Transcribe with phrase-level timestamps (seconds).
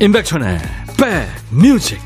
[0.00, 0.60] 임백천의
[0.96, 1.98] 백뮤직.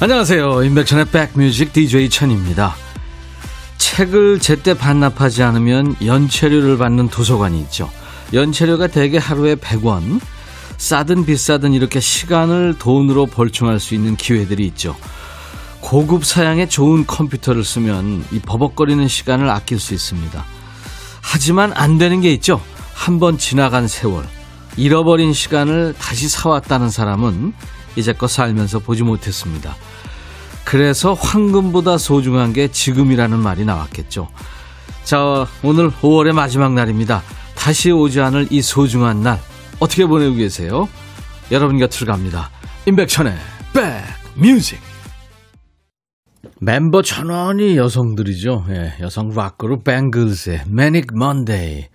[0.00, 0.64] 안녕하세요.
[0.64, 2.74] 임백천의 백뮤직 DJ 천입니다.
[3.78, 7.88] 책을 제때 반납하지 않으면 연체료를 받는 도서관이 있죠
[8.34, 10.20] 연체료가 대개 하루에 100원.
[10.76, 14.96] 싸든 비싸든 이렇게 시간을 돈으로 벌충할 수 있는 기회들이 있죠.
[15.80, 20.44] 고급 사양의 좋은 컴퓨터를 쓰면 이 버벅거리는 시간을 아낄 수 있습니다.
[21.20, 22.60] 하지만 안 되는 게 있죠.
[22.92, 24.24] 한번 지나간 세월.
[24.76, 27.54] 잃어버린 시간을 다시 사왔다는 사람은
[27.96, 29.76] 이제껏 살면서 보지 못했습니다.
[30.64, 34.28] 그래서 황금보다 소중한 게 지금이라는 말이 나왔겠죠.
[35.04, 37.22] 자, 오늘 5월의 마지막 날입니다.
[37.56, 39.38] 다시 오지 않을 이 소중한 날
[39.80, 40.88] 어떻게 보내고 계세요?
[41.50, 42.50] 여러분 곁으로 갑니다.
[42.86, 43.34] 임백천의
[44.36, 44.80] 백뮤직
[46.60, 48.64] 멤버 전원이 여성들이죠.
[48.70, 51.88] 예, 여성 락그룹 뱅글스의 Manic Monday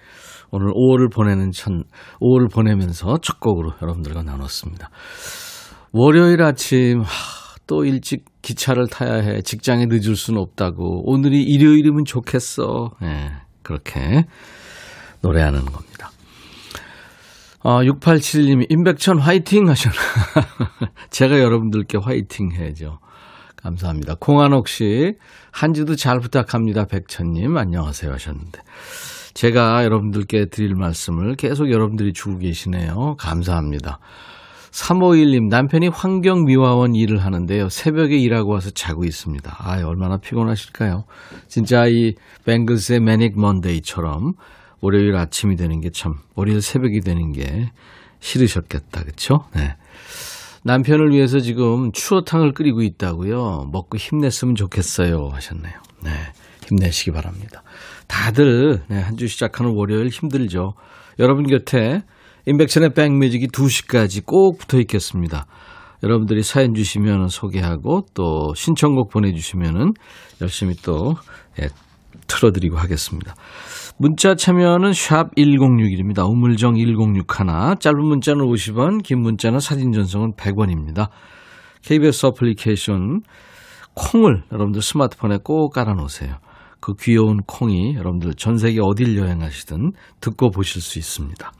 [0.52, 1.84] 오늘 5월을 보내는 천
[2.20, 4.90] 5월을 보내면서 첫 곡으로 여러분들과 나눴습니다.
[5.92, 7.06] 월요일 아침 하,
[7.68, 12.92] 또 일찍 기차를 타야 해 직장에 늦을 수는 없다고 오늘이 일요일이면 좋겠어.
[13.04, 13.32] 예,
[13.64, 14.26] 그렇게
[15.22, 16.12] 노래하는 겁니다.
[17.62, 19.98] 아, 6871님이 임백천 화이팅 하셨나.
[21.12, 23.00] 제가 여러분들께 화이팅 해야죠.
[23.58, 24.16] 감사합니다.
[24.16, 25.14] 공한옥 씨,
[25.52, 26.86] 한 주도 잘 부탁합니다.
[26.86, 28.59] 백천님, 안녕하세요 하셨는데.
[29.34, 33.16] 제가 여러분들께 드릴 말씀을 계속 여러분들이 주고 계시네요.
[33.17, 34.00] 감사합니다.
[34.72, 37.69] 351님, 남편이 환경미화원 일을 하는데요.
[37.69, 39.56] 새벽에 일하고 와서 자고 있습니다.
[39.59, 41.03] 아, 얼마나 피곤하실까요?
[41.47, 42.16] 진짜 이
[42.46, 44.34] 뱅글스의 매닉 먼데이처럼
[44.81, 47.69] 월요일 아침이 되는 게 참, 월요일 새벽이 되는 게
[48.19, 49.03] 싫으셨겠다.
[49.03, 49.40] 그쵸?
[49.56, 49.75] 네.
[50.63, 53.69] 남편을 위해서 지금 추어탕을 끓이고 있다고요.
[53.72, 55.29] 먹고 힘냈으면 좋겠어요.
[55.31, 55.73] 하셨네요.
[56.03, 56.12] 네.
[56.68, 57.63] 힘내시기 바랍니다.
[58.07, 60.73] 다들, 네, 한 주 시작하는 월요일 힘들죠.
[61.19, 62.01] 여러분 곁에
[62.45, 65.45] 인백션의 백뮤직이 2시까지 꼭 붙어 있겠습니다.
[66.03, 69.94] 여러분들이 사연 주시면 소개하고 또 신청곡 보내주시면
[70.41, 71.16] 열심히 또
[71.62, 71.68] 예,
[72.28, 73.35] 틀어드리고 하겠습니다.
[74.02, 76.26] 문자 참여는 샵 1061입니다.
[76.26, 77.76] 우물정 1061.
[77.82, 81.10] 짧은 문자는 50원, 긴 문자는 사진 전송은 100원입니다.
[81.84, 83.20] KBS 어플리케이션
[83.96, 86.38] 콩을 여러분들 스마트폰에 꼭 깔아놓으세요.
[86.80, 91.52] 그 귀여운 콩이 여러분들 전 세계 어딜 여행하시든 듣고 보실 수 있습니다.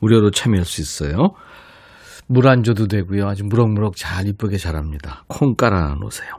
[0.00, 1.34] 무료로 참여할 수 있어요.
[2.26, 3.28] 물 안 줘도 되고요.
[3.28, 5.22] 아주 무럭무럭 잘 이쁘게 자랍니다.
[5.28, 6.30] 콩 깔아놓으세요.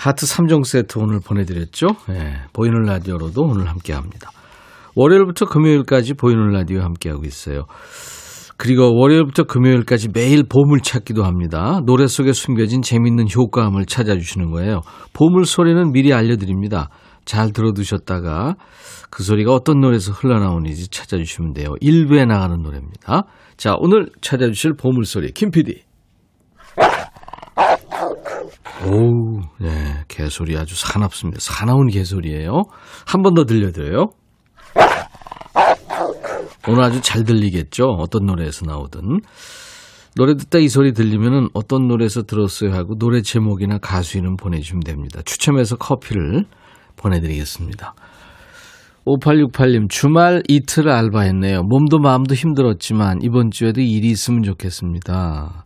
[0.00, 1.88] 하트 3종 세트 오늘 보내드렸죠?
[2.08, 4.30] 네, 보이는 라디오로도 오늘 함께 합니다.
[4.94, 7.66] 월요일부터 금요일까지 보이는 라디오 함께하고 있어요.
[8.56, 11.80] 그리고 월요일부터 금요일까지 매일 보물 찾기도 합니다.
[11.84, 14.80] 노래 속에 숨겨진 재밌는 효과음을 찾아주시는 거예요.
[15.12, 16.88] 보물 소리는 미리 알려드립니다.
[17.26, 18.54] 잘 들어두셨다가
[19.10, 21.74] 그 소리가 어떤 노래에서 흘러나오는지 찾아주시면 돼요.
[21.82, 23.24] 1부에 나가는 노래입니다.
[23.58, 25.89] 자, 오늘 찾아주실 보물 소리, 김PD.
[28.86, 29.68] 오우, 네,
[30.08, 31.38] 개소리 아주 사납습니다.
[31.40, 32.62] 사나운 개소리예요.
[33.06, 34.06] 한 번 더 들려드려요.
[36.68, 37.84] 오늘 아주 잘 들리겠죠?
[37.98, 39.20] 어떤 노래에서 나오든.
[40.16, 45.20] 노래 듣다 이 소리 들리면은 어떤 노래에서 들었어요 하고 노래 제목이나 가수 이름 보내주시면 됩니다.
[45.24, 46.44] 추첨해서 커피를
[46.96, 47.94] 보내드리겠습니다.
[49.06, 51.62] 5868님, 주말 이틀 알바했네요.
[51.62, 55.64] 몸도 마음도 힘들었지만 이번 주에도 일이 있으면 좋겠습니다.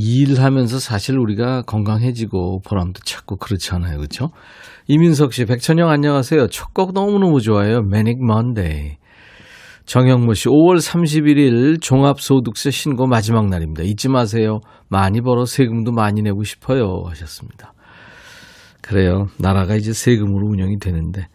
[0.00, 3.96] 일하면서 사실 우리가 건강해지고 보람도 찾고 그렇지 않아요.
[3.96, 4.30] 그렇죠?
[4.86, 6.46] 이민석 씨, 백천영 안녕하세요.
[6.48, 7.78] 첫 곡 너무너무 좋아요.
[7.78, 8.96] Manic Monday.
[9.86, 13.82] 정영모 씨, 5월 31일 종합소득세 신고 마지막 날입니다.
[13.82, 14.60] 잊지 마세요.
[14.88, 17.02] 많이 벌어 세금도 많이 내고 싶어요.
[17.08, 17.72] 하셨습니다.
[18.82, 19.26] 그래요.
[19.38, 21.26] 나라가 이제 세금으로 운영이 되는데.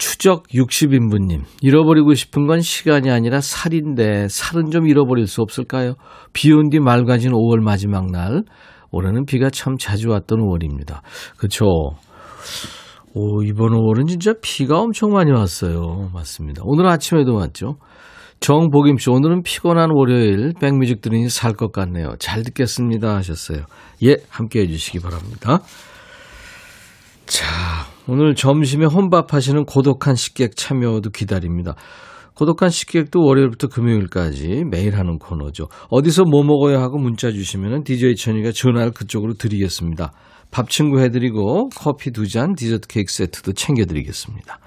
[0.00, 5.94] 추적 60인분님, 잃어버리고 싶은 건 시간이 아니라 살인데, 살은 좀 잃어버릴 수 없을까요?
[6.32, 8.42] 비 온 뒤 맑아진 5월 마지막 날,
[8.92, 11.00] 올해는 비가 참 자주 왔던 5월입니다.
[11.36, 11.66] 그쵸.
[13.12, 16.10] 오, 이번 5월은 진짜 비가 엄청 많이 왔어요.
[16.14, 16.62] 맞습니다.
[16.64, 17.76] 오늘 아침에도 왔죠.
[18.40, 22.14] 정복임 씨, 오늘은 피곤한 월요일, 백뮤직 들으니 살 것 같네요.
[22.18, 23.16] 잘 듣겠습니다.
[23.16, 23.64] 하셨어요.
[24.02, 25.58] 예, 함께 해주시기 바랍니다.
[27.26, 27.46] 자,
[28.12, 31.76] 오늘 점심에 혼밥 하시는 고독한 식객 참여도 기다립니다.
[32.34, 35.68] 고독한 식객도 월요일부터 금요일까지 매일 하는 코너죠.
[35.90, 40.10] 어디서 뭐 먹어야 하고 문자 주시면 DJ 천이가 전화를 그쪽으로 드리겠습니다.
[40.50, 44.58] 밥 친구 해드리고 커피 두 잔, 디저트 케이크 세트도 챙겨드리겠습니다.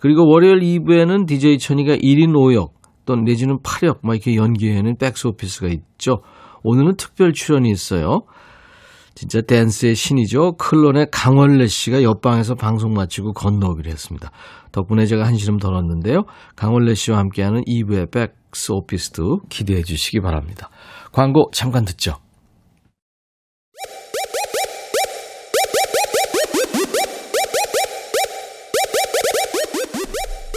[0.00, 2.70] 그리고 월요일 2부에는 DJ 천이가 1인 5역
[3.06, 6.22] 또는 내지는 파력 막 이렇게 연기하는 백스 오피스가 있죠.
[6.64, 8.22] 오늘은 특별 출연이 있어요.
[9.14, 10.56] 진짜 댄스의 신이죠.
[10.56, 14.30] 클론의 강원래 씨가 옆방에서 방송 마치고 건너오기로 했습니다.
[14.72, 16.24] 덕분에 제가 한시름 덜었는데요.
[16.56, 20.68] 강원래 씨와 함께하는 2부의 백스 오피스도 기대해 주시기 바랍니다.
[21.12, 22.16] 광고 잠깐 듣죠.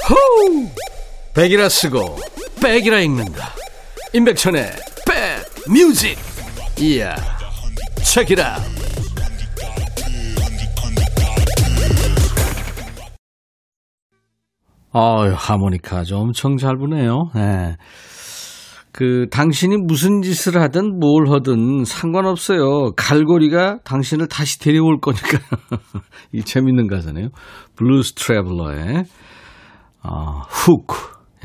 [0.10, 0.68] 호우!
[1.36, 2.18] 백이라 쓰고
[2.63, 3.53] 백이라 읽는다.
[4.13, 4.71] 임백천의
[5.06, 6.18] 백 뮤직.
[6.80, 7.37] 이야.
[8.13, 8.56] check it out.
[14.94, 17.30] 아유, 하모니카 좀 엄청 잘 부네요.
[17.36, 17.75] 네.
[18.92, 22.94] 그, 당신이 무슨 짓을 하든 뭘 하든 상관없어요.
[22.95, 25.38] 갈고리가 당신을 다시 데려올 거니까.
[26.33, 27.30] 이 재밌는 가사네요.
[27.75, 29.04] Blues Traveler의,
[30.03, 30.95] 어, hook.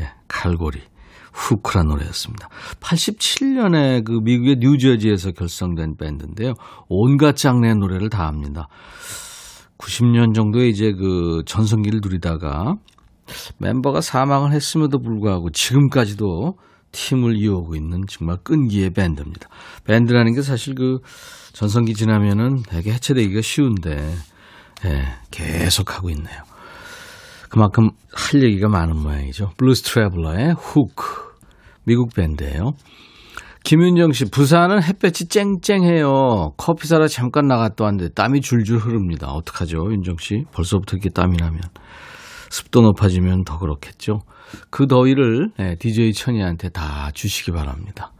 [0.01, 0.81] 예, 갈고리.
[1.33, 2.49] Hook란 노래였습니다.
[2.81, 6.55] 87년에 그 미국의 뉴저지에서 결성된 밴드인데요.
[6.89, 8.69] 온갖 장르의 노래를 다 합니다.
[9.79, 12.77] 90년 정도에 이제 그 전성기를 누리다가
[13.59, 16.57] 멤버가 사망을 했음에도 불구하고 지금까지도
[16.93, 19.49] 팀을 이어오고 있는 정말 끈기의 밴드입니다.
[19.85, 20.99] 밴드라는 게 사실 그
[21.53, 24.15] 전성기 지나면은 되게 해체되기가 쉬운데,
[24.85, 26.43] 예, 계속 하고 있네요.
[27.53, 29.51] 그만큼 할 얘기가 많은 모양이죠.
[29.59, 31.05] Blues Traveler의 Hook.
[31.85, 32.73] 미국 밴드예요.
[33.63, 36.55] 김윤정 씨, 부산은 햇볕이 쨍쨍해요.
[36.57, 39.33] 커피 사러 잠깐 나갔다 왔는데 땀이 줄줄 흐릅니다.
[39.33, 40.45] 어떡하죠, 윤정 씨?
[40.55, 41.61] 벌써부터 이렇게 땀이 나면.
[42.49, 44.21] 습도 높아지면 더 그렇겠죠.
[44.71, 48.13] 그 더위를 네, DJ 천이한테 다 주시기 바랍니다.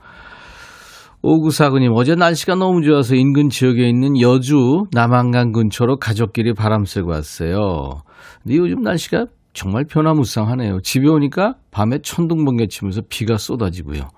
[1.23, 8.03] 오구사구님, 어제 날씨가 너무 좋아서 인근 지역에 있는 여주 남한강 근처로 가족끼리 바람 쐬고 왔어요.
[8.43, 10.81] 근데 요즘 날씨가 정말 변화무쌍하네요.
[10.83, 14.09] 집에 오니까 밤에 천둥번개 치면서 비가 쏟아지고요.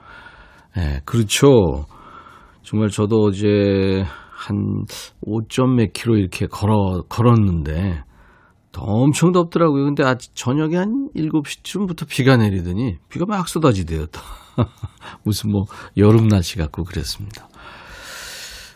[0.76, 1.86] 예, 네, 그렇죠.
[2.62, 4.84] 정말 저도 어제 한
[5.26, 8.02] 5점 몇 킬로 이렇게 걸어, 걸었는데,
[8.76, 9.84] 엄청 덥더라고요.
[9.84, 14.06] 근데 아직 저녁에 한 7시쯤부터 비가 내리더니 비가 막 쏟아지대요.
[14.06, 14.20] 또.
[15.24, 15.64] 무슨 뭐
[15.96, 17.48] 여름 날씨 같고 그랬습니다.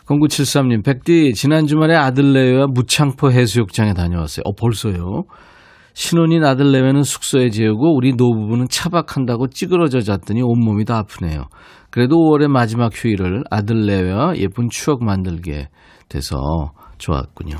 [0.09, 4.41] 0973님, 백디, 지난 주말에 아들내외와 무창포 해수욕장에 다녀왔어요.
[4.43, 5.25] 어, 벌써요?
[5.93, 11.43] 신혼인 아들내외는 숙소에 재우고 우리 노부부는 차박한다고 찌그러져 잤더니 온몸이 다 아프네요.
[11.91, 15.69] 그래도 5월의 마지막 휴일을 아들내외와 예쁜 추억 만들게
[16.07, 17.57] 돼서 좋았군요.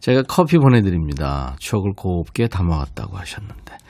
[0.00, 1.56] 제가 커피 보내드립니다.
[1.58, 3.81] 추억을 곱게 담아왔다고 하셨는데.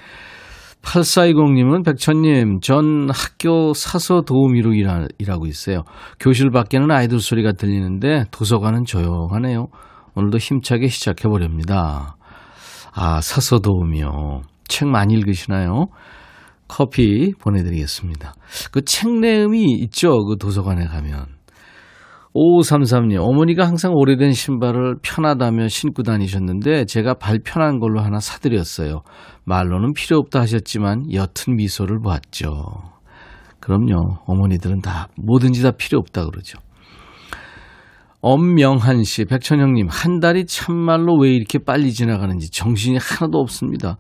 [0.83, 4.75] 8420님은 백천님, 전 학교 사서 도우미로
[5.19, 5.83] 일하고 있어요.
[6.21, 9.69] 교실 밖에는 아이들 소리가 들리는데 도서관은 조용하네요.
[10.15, 12.17] 오늘도 힘차게 시작해보렵니다.
[12.95, 14.43] 아, 사서 도우미요.
[14.69, 15.87] 책 많이 읽으시나요?
[16.69, 18.35] 커피 보내드리겠습니다.
[18.73, 20.25] 그 책 내음이 있죠.
[20.25, 21.27] 그 도서관에 가면.
[22.35, 29.03] 5533님, 어머니가 항상 오래된 신발을 편하다며 신고 다니셨는데 제가 발 편한 걸로 하나 사드렸어요.
[29.45, 32.49] 말로는 필요 없다 하셨지만 옅은 미소를 보았죠.
[33.61, 34.19] 그럼요.
[34.27, 36.59] 어머니들은 다 뭐든지 다 필요 없다 그러죠.
[38.23, 43.99] 엄명한 씨, 백천영님, 한 달이 참말로 왜 이렇게 빨리 지나가는지 정신이 하나도 없습니다.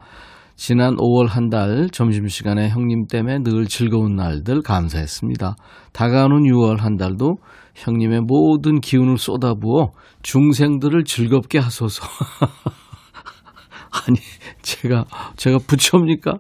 [0.55, 5.57] 지난 5월 한 달 점심시간에 형님 때문에 늘 즐거운 날들 감사했습니다.
[5.93, 7.35] 다가오는 6월 한 달도
[7.75, 12.05] 형님의 모든 기운을 쏟아부어 중생들을 즐겁게 하소서.
[14.07, 14.19] 아니,
[14.63, 15.05] 제가,
[15.37, 16.35] 제가 부처입니까?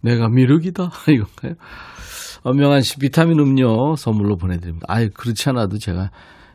[0.00, 0.90] 내가 미륵이다?
[1.08, 1.54] 이건가요?
[2.42, 4.86] 엄명한 씨 비타민 음료 선물로 보내드립니다.
[4.88, 6.10] 아유, 그렇지 않아도 제가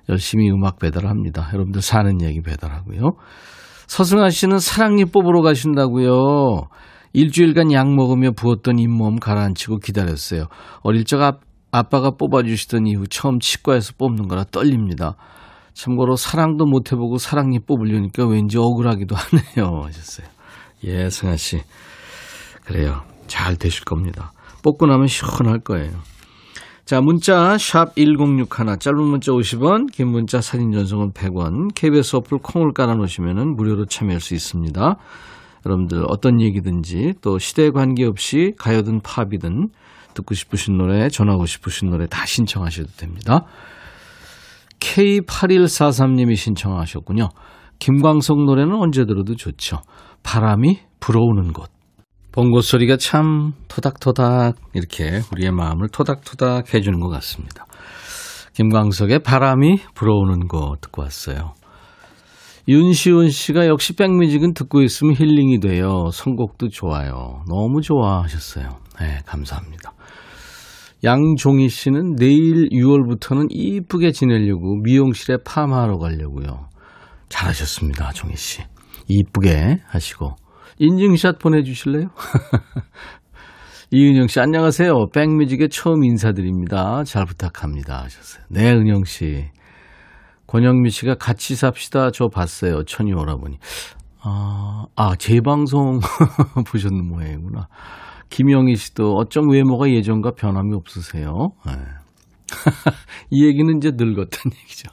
[0.08, 1.50] 열심히 음악 배달을 합니다.
[1.54, 3.14] 여러분들 사는 얘기 배달하고요.
[3.88, 6.68] 서승아 씨는 사랑니 뽑으러 가신다고요.
[7.14, 10.46] 일주일간 약 먹으며 부었던 잇몸 가라앉히고 기다렸어요.
[10.82, 15.16] 어릴 적 앞, 아빠가 뽑아주시던 이후 처음 치과에서 뽑는 거라 떨립니다.
[15.74, 19.84] 참고로 사랑도 못 해보고 사랑니 뽑으려니까 왠지 억울하기도 하네요.
[19.88, 20.28] 하셨어요.
[20.84, 21.62] 예, 승아 씨.
[22.66, 23.02] 그래요.
[23.28, 24.32] 잘 되실 겁니다.
[24.64, 25.92] 뽑고 나면 시원할 거예요.
[26.86, 32.74] 자, 문자 샵 1061, 짧은 문자 50원, 긴 문자 사진 전송은 100원, KBS 어플 콩을
[32.74, 34.98] 깔아놓으시면 무료로 참여할 수 있습니다.
[35.66, 39.70] 여러분들 어떤 얘기든지 또 시대에 관계없이 가요든 팝이든
[40.20, 43.46] 듣고 싶으신 노래, 전하고 싶으신 노래 다 신청하셔도 됩니다.
[44.80, 47.30] K8143님이 신청하셨군요.
[47.80, 49.82] 김광석 노래는 언제 들어도 좋죠.
[50.24, 51.70] 바람이 불어오는 곳.
[52.32, 57.66] 봉고 소리가 참 토닥토닥 이렇게 우리의 마음을 토닥토닥 해주는 것 같습니다.
[58.54, 61.54] 김광석의 바람이 불어오는 곳 듣고 왔어요.
[62.68, 66.10] 윤시훈 씨가 역시 백뮤직은 듣고 있으면 힐링이 돼요.
[66.14, 67.44] 선곡도 좋아요.
[67.48, 68.78] 너무 좋아하셨어요.
[69.00, 69.94] 네, 감사합니다.
[71.04, 76.68] 양종희 씨는 내일 6월부터는 이쁘게 지내려고 미용실에 파마하러 가려고요.
[77.30, 78.62] 잘하셨습니다, 종희 씨.
[79.08, 80.36] 이쁘게 하시고.
[80.78, 82.10] 인증샷 보내주실래요?
[83.92, 85.08] 이은영 씨, 안녕하세요.
[85.14, 87.04] 백뮤직에 처음 인사드립니다.
[87.06, 88.04] 잘 부탁합니다.
[88.04, 88.44] 하셨어요.
[88.50, 89.46] 네, 은영 씨.
[90.48, 92.12] 권영미 씨가 같이 삽시다.
[92.12, 92.84] 저 봤어요.
[92.84, 93.58] 천이 오라버니.
[94.22, 96.00] 아, 아, 재방송
[96.70, 97.68] 보셨는 모양이구나.
[98.30, 101.52] 김영희 씨도 어쩜 외모가 예전과 변함이 없으세요?
[101.66, 101.74] 네.
[103.32, 104.90] 이 얘기는 이제 늙었다는 얘기죠.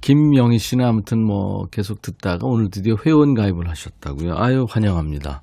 [0.00, 4.36] 김영희 씨는 아무튼 뭐 계속 듣다가 오늘 드디어 회원 가입을 하셨다고요.
[4.36, 5.42] 아유, 환영합니다.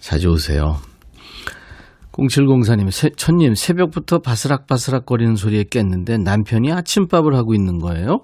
[0.00, 0.78] 자주 오세요.
[2.12, 8.20] 0704님, 천님, 새벽부터 바스락바스락 거리는 소리에 깼는데 남편이 아침밥을 하고 있는 거예요?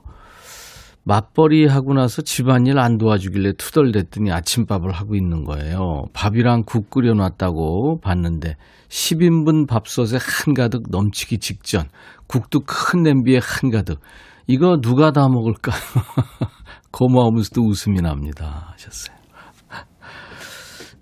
[1.05, 6.05] 맞벌이 하고 나서 집안일 안 도와주길래 투덜댔더니 아침밥을 하고 있는 거예요.
[6.13, 8.57] 밥이랑 국 끓여놨다고 봤는데
[8.89, 11.89] 10인분 밥솥에 한가득 넘치기 직전
[12.27, 14.01] 국도 큰 냄비에 한가득
[14.47, 15.73] 이거 누가 다 먹을까?
[16.93, 19.17] 고마우면서도 웃음이 납니다 하셨어요.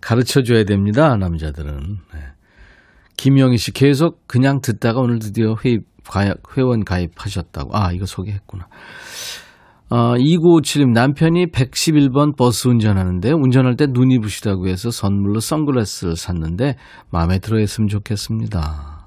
[0.00, 1.98] 가르쳐줘야 됩니다 남자들은.
[2.14, 2.20] 네.
[3.16, 5.82] 김영희 씨 계속 그냥 듣다가 오늘 드디어 회입,
[6.56, 7.76] 회원 가입하셨다고.
[7.76, 8.68] 아, 이거 소개했구나.
[9.90, 16.76] 어, 2957님, 남편이 111번 버스 운전하는데 운전할 때 눈이 부시다고 해서 선물로 선글라스를 샀는데
[17.10, 19.06] 마음에 들어 했으면 좋겠습니다.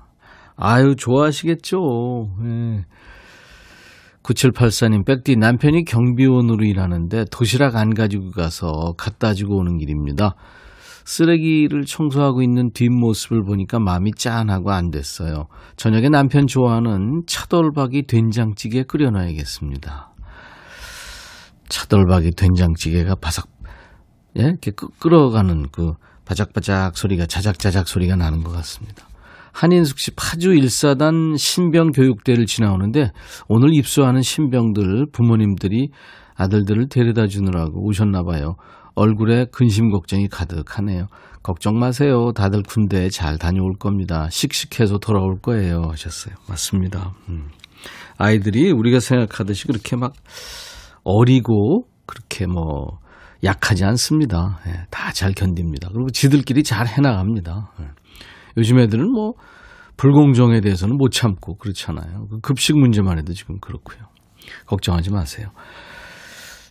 [0.56, 1.78] 아유, 좋아하시겠죠.
[2.42, 2.86] 네.
[4.24, 10.36] 9784님, 백디 남편이 경비원으로 일하는데 도시락 안 가지고 가서 갖다 주고 오는 길입니다.
[11.06, 15.46] 쓰레기를 청소하고 있는 뒷모습을 보니까 마음이 짠하고 안 됐어요.
[15.76, 20.11] 저녁에 남편 좋아하는 차돌박이 된장찌개 끓여놔야겠습니다.
[21.72, 23.48] 차돌박이 된장찌개가 바삭,
[24.38, 24.44] 예?
[24.44, 25.94] 이렇게 끓어가는 그
[26.25, 29.08] 바작바작 소리가 자작자작 소리가 나는 것 같습니다.
[29.54, 33.12] 한인숙 씨 파주 일사단 신병 교육대를 지나오는데
[33.48, 35.90] 오늘 입소하는 신병들 부모님들이
[36.36, 38.56] 아들들을 데려다 주느라고 오셨나 봐요.
[38.96, 41.08] 얼굴에 근심 걱정이 가득하네요.
[41.44, 42.32] 걱정 마세요.
[42.34, 44.30] 다들 군대에 잘 다녀올 겁니다.
[44.30, 45.84] 씩씩해서 돌아올 거예요.
[45.90, 46.36] 하셨어요.
[46.48, 47.13] 맞습니다.
[47.30, 47.50] 음.
[48.18, 50.13] 아이들이 우리가 생각하듯이 그렇게 막
[51.03, 53.00] 어리고 그렇게 뭐
[53.43, 54.60] 약하지 않습니다.
[54.67, 55.89] 예, 다 잘 견딥니다.
[55.91, 57.72] 그리고 지들끼리 잘 해나갑니다.
[57.81, 57.86] 예.
[58.58, 59.34] 요즘 애들은 뭐
[59.98, 62.27] 불공정에 대해서는 못 참고 그렇잖아요.
[62.29, 64.00] 그 급식 문제만 해도 지금 그렇고요.
[64.65, 65.50] 걱정하지 마세요.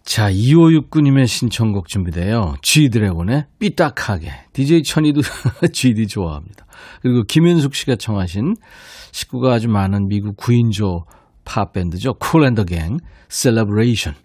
[0.03, 2.55] 자, 2569님의 신청곡 준비돼요.
[2.63, 4.33] G드래곤의 삐딱하게.
[4.53, 5.21] DJ 천이도
[5.73, 6.67] GD 좋아합니다.
[7.03, 8.57] 그리고 김윤숙 씨가 청하신
[9.13, 11.05] 식구가 아주 많은 미국 9인조
[11.45, 12.17] 팝밴드죠.
[12.45, 14.17] And the Gang, Celebration.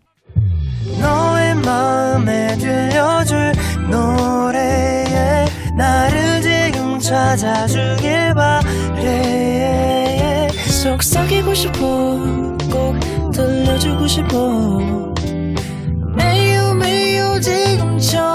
[1.00, 3.54] 너의 마음에 들려줄
[3.90, 5.46] 노래에
[5.78, 9.76] 나를 지금 찾아주길 바래
[10.70, 11.80] 속삭이고 싶어
[12.72, 13.00] 꼭
[13.32, 15.16] 들려주고 싶어
[17.46, 18.35] 지금처럼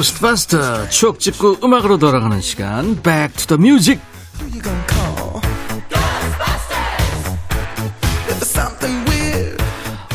[0.00, 3.02] 고스트바스터 추억 찍고 음악으로 돌아가는 시간.
[3.02, 4.00] Back to the Music.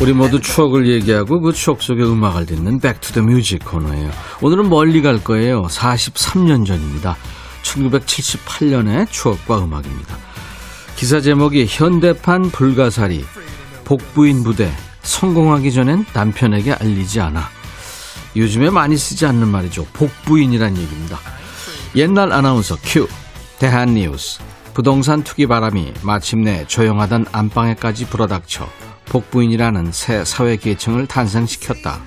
[0.00, 4.10] 우리 모두 추억을 얘기하고 그 추억 속의 음악을 듣는 Back to the Music 코너예요.
[4.40, 5.62] 오늘은 멀리 갈 거예요.
[5.66, 7.16] 43년 전입니다.
[7.62, 10.16] 1978년의 추억과 음악입니다.
[10.96, 13.24] 기사 제목이 현대판 불가사리
[13.84, 17.55] 복부인 부대 성공하기 전엔 남편에게 알리지 않아
[18.36, 19.86] 요즘에 많이 쓰지 않는 말이죠.
[19.92, 21.18] 복부인이란 얘기입니다.
[21.96, 23.08] 옛날 아나운서 큐,
[23.58, 24.40] 대한뉴스,
[24.74, 28.68] 부동산 투기 바람이 마침내 조용하던 안방에까지 불어닥쳐
[29.06, 32.00] 복부인이라는 새 사회 계층을 탄생시켰다.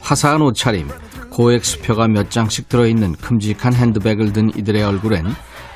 [0.00, 0.88] 화사한 옷차림,
[1.30, 5.26] 고액 수표가 몇 장씩 들어있는 큼직한 핸드백을 든 이들의 얼굴엔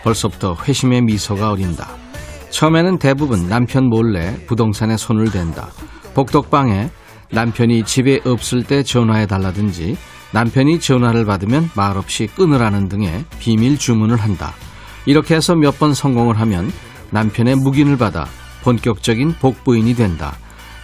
[0.03, 1.91] 벌써부터 회심의 미소가 어린다.
[2.49, 5.69] 처음에는 대부분 남편 몰래 부동산에 손을 댄다.
[6.15, 6.91] 복덕방에
[7.31, 9.97] 남편이 집에 없을 때 전화해 달라든지
[10.33, 14.55] 남편이 전화를 받으면 말없이 끊으라는 등의 비밀 주문을 한다.
[15.07, 16.73] 이렇게 해서 몇 번 성공을 하면
[17.11, 18.27] 남편의 묵인을 받아
[18.63, 20.37] 본격적인 복부인이 된다.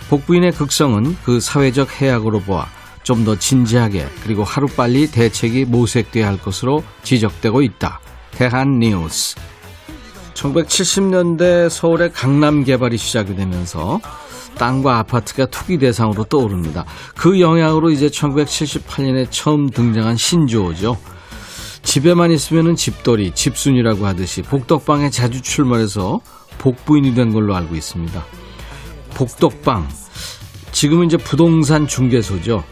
[0.08, 2.66] 복부인의 극성은 그 사회적 해악으로 보아
[3.02, 8.00] 좀 더 진지하게 그리고 하루빨리 대책이 모색돼야 할 것으로 지적되고 있다.
[8.32, 9.36] 대한 뉴스.
[10.34, 14.00] 1970년대 서울의 강남 개발이 시작이 되면서
[14.58, 16.84] 땅과 아파트가 투기 대상으로 떠오릅니다.
[17.16, 20.96] 그 영향으로 이제 1978년에 처음 등장한 신조어죠.
[21.82, 26.20] 집에만 있으면 집돌이, 집순이라고 하듯이 복덕방에 자주 출몰해서
[26.58, 28.24] 복부인이 된 걸로 알고 있습니다.
[29.14, 29.88] 복덕방.
[30.72, 32.64] 지금은 이제 부동산 중개소죠.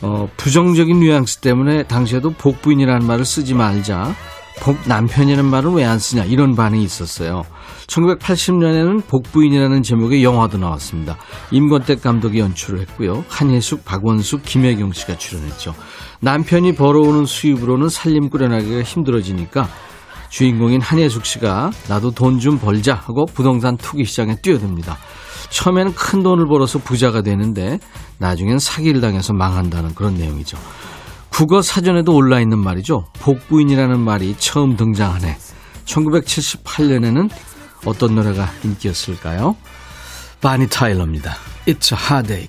[0.00, 4.14] 어, 부정적인 뉘앙스 때문에 당시에도 복부인이라는 말을 쓰지 말자.
[4.60, 7.42] 복, 남편이라는 말은 왜안 쓰냐 이런 반응이 있었어요.
[7.86, 11.16] 1980년에는 복부인이라는 제목의 영화도 나왔습니다.
[11.50, 13.24] 임권택 감독이 연출을 했고요.
[13.28, 15.74] 한예숙, 박원숙, 김혜경 씨가 출연했죠.
[16.20, 19.68] 남편이 벌어오는 수입으로는 살림 꾸려나기가 힘들어지니까
[20.28, 24.98] 주인공인 한예숙 씨가 나도 돈 좀 벌자 하고 부동산 투기 시장에 뛰어듭니다.
[25.50, 27.78] 처음에는 큰 돈을 벌어서 부자가 되는데
[28.18, 30.58] 나중엔 사기를 당해서 망한다는 그런 내용이죠.
[31.30, 33.06] 국어 사전에도 올라 있는 말이죠.
[33.20, 35.36] 복부인이라는 말이 처음 등장하네.
[35.84, 37.30] 1978년에는
[37.84, 39.56] 어떤 노래가 인기였을까요?
[40.40, 41.36] 바니 타일러입니다.
[41.66, 42.48] It's a heartache.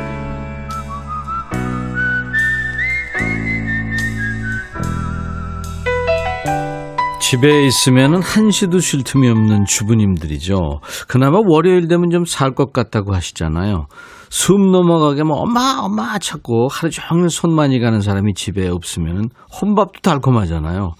[7.31, 10.81] 집에 있으면 한시도 쉴 틈이 없는 주부님들이죠.
[11.07, 13.85] 그나마 월요일 되면 좀 살 것 같다고 하시잖아요.
[14.29, 19.29] 숨 넘어가게 뭐 엄마 엄마 찾고 하루 종일 손 많이 가는 사람이 집에 없으면
[19.61, 20.91] 혼밥도 달콤하잖아요.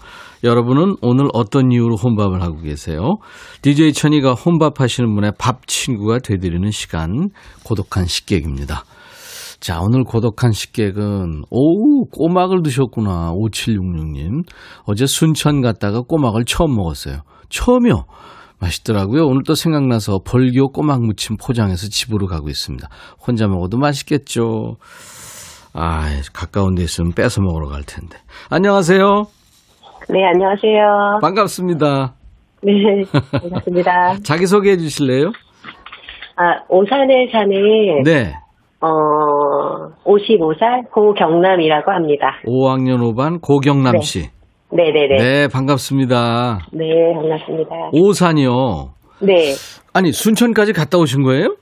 [0.42, 3.16] 여러분은 오늘 어떤 이유로 혼밥을 하고 계세요?
[3.60, 7.28] DJ 천이가 혼밥 하시는 분의 밥 친구가 되드리는 시간
[7.62, 8.84] 고독한 식객입니다.
[9.62, 13.30] 자, 오늘 고독한 식객은, 오, 꼬막을 드셨구나.
[13.34, 14.42] 5766님.
[14.86, 17.18] 어제 순천 갔다가 꼬막을 처음 먹었어요.
[17.48, 18.02] 처음이요.
[18.60, 19.24] 맛있더라고요.
[19.24, 22.88] 오늘 또 생각나서 벌교 꼬막 무침 포장해서 집으로 가고 있습니다.
[23.24, 24.78] 혼자 먹어도 맛있겠죠.
[25.74, 28.18] 아, 가까운 데 있으면 뺏어 먹으러 갈 텐데.
[28.50, 28.98] 안녕하세요.
[30.08, 31.20] 네, 안녕하세요.
[31.22, 32.14] 반갑습니다.
[32.64, 32.72] 네,
[33.30, 34.14] 반갑습니다.
[34.26, 35.30] 자기 소개해 주실래요?
[36.34, 38.41] 아, 오산에 사는 네.
[38.82, 42.34] 어, 55살 고경남이라고 합니다.
[42.46, 44.00] 5학년 5반 고경남 네.
[44.00, 44.30] 씨.
[44.72, 45.08] 네네네.
[45.08, 45.16] 네.
[45.18, 46.58] 네, 반갑습니다.
[47.14, 47.90] 반갑습니다.
[47.92, 48.90] 오산이요.
[49.20, 49.52] 네.
[49.94, 51.54] 아니, 순천까지 갔다 오신 거예요?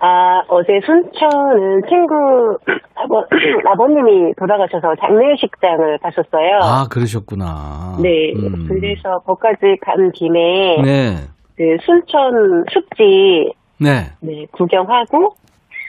[0.00, 2.56] 아, 어제 순천은 친구
[2.96, 3.22] 아버,
[3.72, 6.58] 아버님이 돌아가셔서 장례식장을 갔었어요.
[6.62, 7.98] 아, 그러셨구나.
[8.02, 8.32] 네.
[8.34, 8.66] 음.
[8.66, 11.16] 그래서 거기까지 간 김에 네.
[11.56, 14.10] 그 순천 숲지 네.
[14.22, 15.34] 네, 구경하고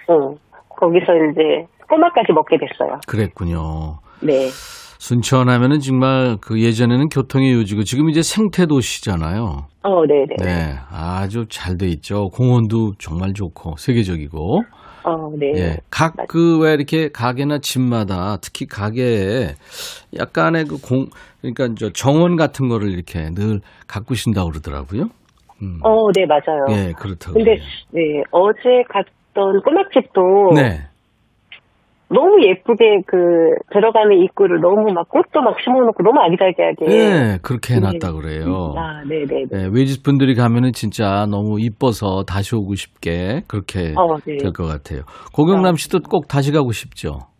[0.09, 0.35] 어,
[0.81, 1.41] 거기서 이제
[1.87, 2.99] 꼬막까지 먹게 됐어요.
[3.07, 3.99] 그랬군요.
[4.21, 4.47] 네.
[4.99, 9.65] 순천 하면은 정말 그 예전에는 교통의 요지고 지금 이제 생태 도시잖아요.
[9.83, 10.35] 어, 네네.
[10.39, 10.75] 네.
[10.91, 12.29] 아주 잘 돼 있죠.
[12.29, 14.61] 공원도 정말 좋고 세계적이고.
[15.03, 15.51] 어, 네.
[15.55, 15.77] 예.
[15.89, 19.55] 각그왜 이렇게 가게나 집마다 특히 가게에
[20.15, 21.07] 약간의 그 공
[21.41, 25.05] 그러니까 저 정원 같은 거를 이렇게 늘 가꾸신다고 그러더라고요.
[25.63, 25.79] 음.
[25.83, 26.65] 어, 네, 맞아요.
[26.69, 27.33] 예, 그렇다고.
[27.33, 27.57] 근데.
[27.89, 30.91] 네, 어제 갔 던 꼬막집도 네.
[32.13, 33.17] 너무 예쁘게 그
[33.71, 36.85] 들어가는 입구를 너무 막 꽃도 막 심어놓고 너무 아기자기하게.
[36.85, 38.73] 네, 그렇게 해놨다 그래요.
[38.75, 39.45] 아, 네네네.
[39.49, 44.37] 네, 외집 분들이 가면은 진짜 너무 이뻐서 다시 오고 싶게 그렇게 어, 네.
[44.37, 45.03] 될것 같아요.
[45.33, 47.30] 고경남 씨도 꼭 다시 가고 싶죠.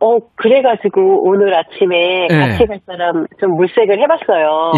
[0.00, 2.38] 어, 그래가지고 오늘 아침에 네.
[2.38, 4.72] 같이 갈 사람 좀 물색을 해봤어요.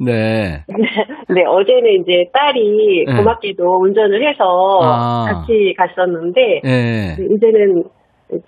[0.04, 0.64] 네.
[1.28, 3.16] 네, 어제는 이제 딸이 네.
[3.16, 4.44] 고맙게도 운전을 해서
[4.82, 5.26] 아.
[5.28, 7.16] 같이 갔었는데, 네.
[7.20, 7.84] 이제는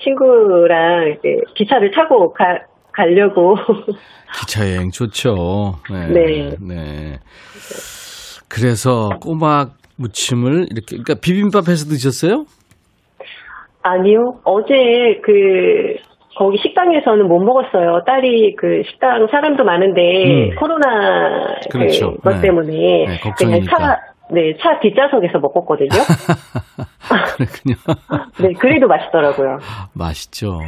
[0.02, 2.44] 친구랑 이제 기차를 타고 가,
[2.92, 3.54] 가려고.
[4.40, 5.74] 기차 여행 좋죠.
[5.90, 6.08] 네.
[6.08, 6.56] 네.
[6.60, 7.18] 네.
[8.48, 12.44] 그래서 꼬막 무침을 이렇게 그러니까 비빔밥 해서 드셨어요?
[13.90, 15.96] 아니요, 어제 그,
[16.36, 18.04] 거기 식당에서는 못 먹었어요.
[18.06, 20.54] 딸이 그 식당 사람도 많은데, 음.
[20.56, 22.14] 코로나 그렇죠.
[22.16, 22.40] 그것 네.
[22.42, 22.72] 때문에.
[22.72, 23.76] 네, 그냥 걱정이니까.
[23.76, 25.88] 차, 네, 차 뒷좌석에서 먹었거든요.
[27.36, 27.76] 그렇군요.
[28.40, 29.58] 네, 그래도 맛있더라고요.
[29.94, 30.58] 맛있죠.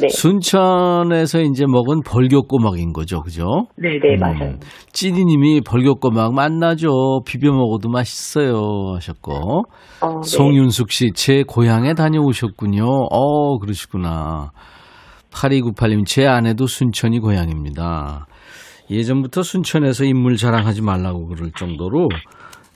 [0.00, 0.08] 네.
[0.08, 3.66] 순천에서 이제 먹은 벌교꼬막인 거죠, 그죠?
[3.76, 4.54] 네, 네, 맞아요.
[4.92, 7.20] 찌디님이 벌교꼬막 만나죠.
[7.26, 9.64] 비벼 먹어도 맛있어요 하셨고
[10.00, 10.22] 어, 네.
[10.22, 12.84] 송윤숙 씨, 제 고향에 다녀오셨군요.
[12.84, 14.50] 어, 그러시구나.
[15.32, 18.26] 8298님, 제 아내도 순천이 고향입니다.
[18.90, 22.08] 예전부터 순천에서 인물 자랑하지 말라고 그럴 정도로,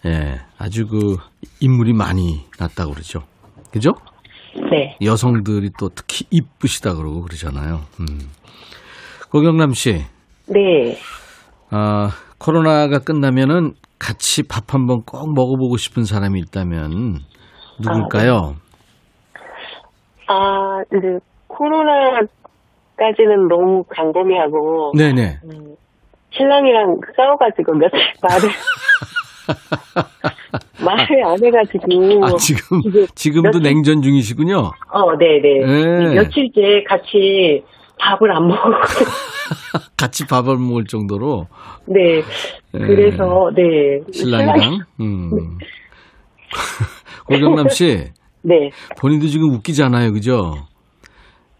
[0.06, 1.16] 예, 아주 그,
[1.60, 3.20] 인물이 많이 났다고 그러죠.
[3.72, 3.92] 그죠?
[4.70, 4.96] 네.
[5.02, 7.80] 여성들이 또 특히 이쁘시다 그러고 그러잖아요.
[8.00, 8.30] 음.
[9.30, 10.04] 고경남 씨,
[10.46, 10.96] 네.
[11.70, 17.18] 아, 코로나가 끝나면은 같이 밥 한번 꼭 먹어보고 싶은 사람이 있다면
[17.80, 18.54] 누굴까요?
[20.28, 22.28] 아, 이제 코로나까지는
[23.48, 25.38] 너무 광범위하고 네네.
[25.44, 25.74] 음,
[26.30, 28.48] 신랑이랑 싸워가지고 며칠 말을
[30.84, 32.80] 말을 안 해가지고 아, 지금,
[33.14, 34.56] 지금도 며칠- 냉전 중이시군요.
[34.92, 36.14] 어, 네네 네.
[36.14, 37.62] 며칠째 같이
[38.00, 38.70] 밥을 안 먹고
[39.96, 41.46] 같이 밥을 먹을 정도로.
[41.86, 44.80] 네 예, 그래서 네 신랑이랑.
[45.00, 45.30] 음.
[47.26, 48.04] 고경남 씨,
[48.42, 50.12] 네 본인도 지금 웃기잖아요.
[50.12, 50.54] 그죠?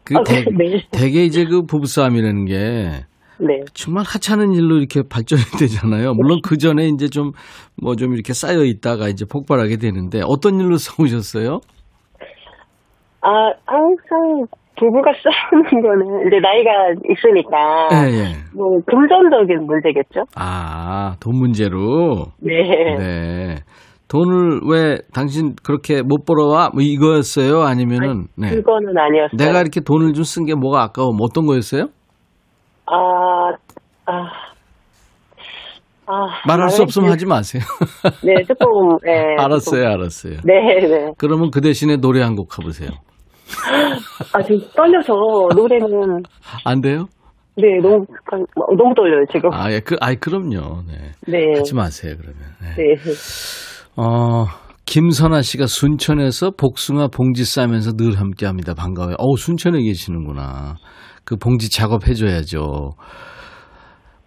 [0.05, 0.83] 그 아, 대, 네.
[0.91, 3.05] 되게 이제 그 부부싸움이라는 게
[3.41, 3.61] 네.
[3.75, 6.15] 정말 하찮은 일로 이렇게 발전이 되잖아요.
[6.15, 7.33] 물론 그 전에 이제 좀
[7.81, 11.61] 뭐 좀 이렇게 쌓여 있다가 이제 폭발하게 되는데 어떤 일로 싸우셨어요?
[13.21, 13.31] 아
[13.67, 14.47] 항상
[14.79, 16.71] 부부가 싸우는 거는 이제 나이가
[17.11, 18.25] 있으니까 예, 예.
[18.55, 20.23] 뭐 금전적인 문제겠죠.
[20.37, 22.27] 아, 돈 문제로.
[22.41, 22.63] 네.
[22.97, 23.55] 네.
[24.09, 26.71] 돈을 왜 당신 그렇게 못 벌어와?
[26.73, 27.63] 뭐 이거였어요?
[27.63, 28.51] 아니면은 네.
[28.51, 29.37] 그거는 아니었어요.
[29.37, 31.13] 내가 이렇게 돈을 좀 쓴 게 뭐가 아까워?
[31.13, 31.89] 뭐 어떤 거였어요?
[32.91, 33.53] 아,
[34.07, 34.13] 아,
[36.07, 36.47] 아.
[36.47, 37.11] 말할 수 없으면.
[37.11, 37.63] 하지 마세요.
[38.25, 39.37] 네, 조금, 네.
[39.39, 40.37] 알았어요, 알았어요.
[40.37, 40.47] 조금.
[40.47, 41.13] 네, 네.
[41.19, 42.91] 그러면 그 대신에 노래 한곡 해보세요.
[44.33, 45.13] 아, 지금 떨려서
[45.55, 46.23] 노래는,
[46.65, 47.07] 안 돼요?
[47.57, 49.53] 네, 너무, 약간, 너무 떨려요, 지금.
[49.53, 50.83] 아, 예, 그, 아이, 그럼요.
[50.87, 51.13] 네.
[51.27, 51.59] 네.
[51.59, 52.43] 하지 마세요, 그러면.
[52.61, 52.75] 네.
[52.77, 52.95] 네.
[53.97, 54.47] 어,
[54.87, 58.73] 김선아 씨가 순천에서 복숭아 봉지 싸면서 늘 함께 합니다.
[58.75, 59.17] 반가워요.
[59.19, 60.77] 어우, 순천에 계시는구나.
[61.29, 62.93] 그 봉지 작업해줘야죠.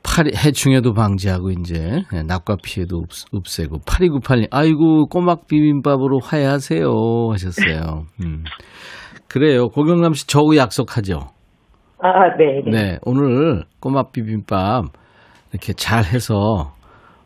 [0.04, 3.80] 파리, 해충에도 방지하고, 이제, 예, 낙과 피해도 없, 없애고.
[3.80, 6.86] 8298님, 아이고, 꼬막 비빔밥으로 화해하세요.
[7.32, 8.04] 하셨어요.
[8.24, 8.44] 음.
[9.28, 9.70] 그래요.
[9.70, 11.30] 고경남 씨, 저하고 약속하죠.
[12.04, 12.72] 아, 네, 네.
[12.72, 14.86] 네, 오늘 꼬막 비빔밥
[15.52, 16.74] 이렇게 잘 해서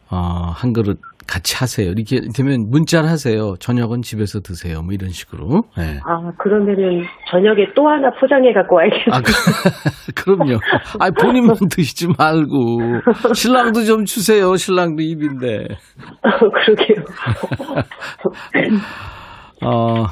[0.10, 0.18] 어,
[0.54, 1.90] 한 그릇 같이 하세요.
[1.90, 3.56] 이렇게 되면 문자를 하세요.
[3.60, 4.82] 저녁은 집에서 드세요.
[4.82, 5.64] 뭐 이런 식으로.
[5.78, 6.00] 네.
[6.06, 9.06] 아, 그러면은, 저녁에 또 하나 포장해 갖고 와야겠네요.
[9.12, 9.32] 아, 그,
[10.16, 10.60] 그럼요.
[11.00, 12.80] 아, 본인만 드시지 말고
[13.34, 14.56] 신랑도 좀 주세요.
[14.56, 15.68] 신랑도 입인데.
[16.22, 17.04] 그러게요.
[19.66, 20.06] 어,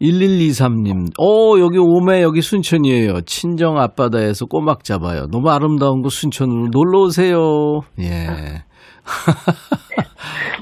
[0.00, 3.22] 1123님, 오, 여기 오메, 여기 순천이에요.
[3.26, 5.26] 친정 앞바다에서 꼬막 잡아요.
[5.30, 7.80] 너무 아름다운 곳 순천으로 놀러 오세요.
[8.00, 8.62] 예.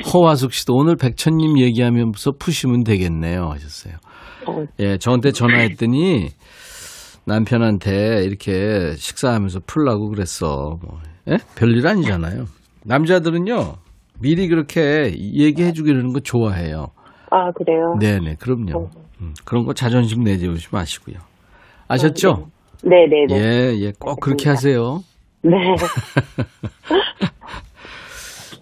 [0.05, 3.49] 허화숙 씨도 오늘 백천님 얘기하면서 푸시면 되겠네요.
[3.51, 3.95] 하셨어요.
[4.47, 6.29] 어, 예, 저한테 전화했더니
[7.27, 10.79] 남편한테 이렇게 식사하면서 풀라고 그랬어.
[10.81, 11.39] 뭐, 예?
[11.57, 12.45] 별일 아니잖아요.
[12.85, 13.75] 남자들은요,
[14.21, 16.89] 미리 그렇게 얘기해 주기 이러는 거 좋아해요.
[17.31, 17.97] 아, 그래요?
[17.99, 18.89] 네네, 그럼요.
[19.21, 21.17] 음, 그런 거 자존심 내재우지 마시고요.
[21.89, 22.47] 아셨죠?
[22.85, 23.37] 네, 네, 네.
[23.37, 25.01] 예, 예, 꼭 그렇게 하세요.
[25.43, 25.51] 네.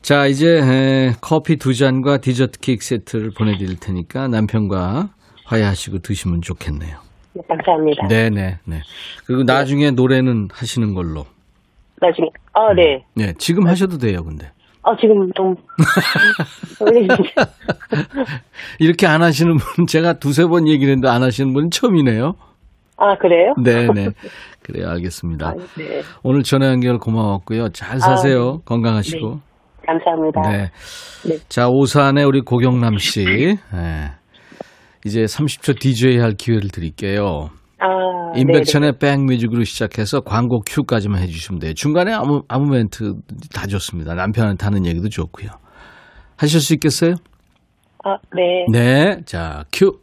[0.05, 5.09] 자, 이제 에, 커피 두 잔과 디저트 케이크 세트를 보내드릴 테니까 남편과
[5.47, 6.99] 화해하시고 드시면 좋겠네요.
[7.33, 8.09] 네, 감사합니다.
[8.09, 8.83] 네네, 네.
[9.25, 11.25] 그리고 나중에 노래는 하시는 걸로.
[12.03, 13.03] 나중에, 아, 네.
[13.15, 14.51] 네, 지금 하셔도 돼요, 근데.
[14.83, 15.57] 아, 지금 좀.
[18.79, 22.35] 이렇게 안 하시는 분은 제가 두세 번 얘기를 했는데 안 하시는 분은 처음이네요.
[22.99, 23.55] 아, 그래요?
[23.57, 24.11] 네네.
[24.61, 25.49] 그래요, 알겠습니다.
[25.49, 26.03] 아, 네.
[26.23, 27.71] 오늘 전화 연결 고마웠고요.
[27.71, 28.61] 잘 사세요.
[28.67, 29.54] 건강하시고.
[29.87, 30.41] 감사합니다.
[30.43, 30.71] 네.
[31.29, 31.39] 네.
[31.49, 33.25] 자, 오산의 우리 고경남 씨.
[33.25, 34.11] 네.
[35.05, 37.51] 이제 30초 DJ 할 기회를 드릴게요.
[37.79, 41.75] 아, 임백천의 백뮤직으로 시작해서 광고 큐까지만 해주시면 돼요.
[41.75, 43.15] 중간에 아무, 아무 멘트
[43.55, 44.15] 다 좋습니다.
[44.15, 45.51] 남편한테 하는 얘기도 좋고요.
[46.37, 47.15] 하실 수 있겠어요?
[48.05, 48.67] 아, 네.
[48.73, 49.21] 네.
[49.25, 49.99] 자, 큐.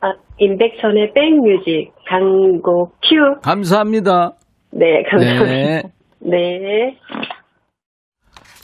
[0.00, 3.40] 아, 임백천의 백뮤직 광고 큐.
[3.42, 4.32] 감사합니다.
[4.70, 5.44] 네, 감사합니다.
[5.46, 5.82] 네.
[6.20, 6.98] 네.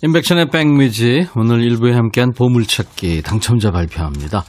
[0.04, 4.42] 임백천의 백뮤직 오늘 일부에 함께한 보물찾기 당첨자 발표합니다.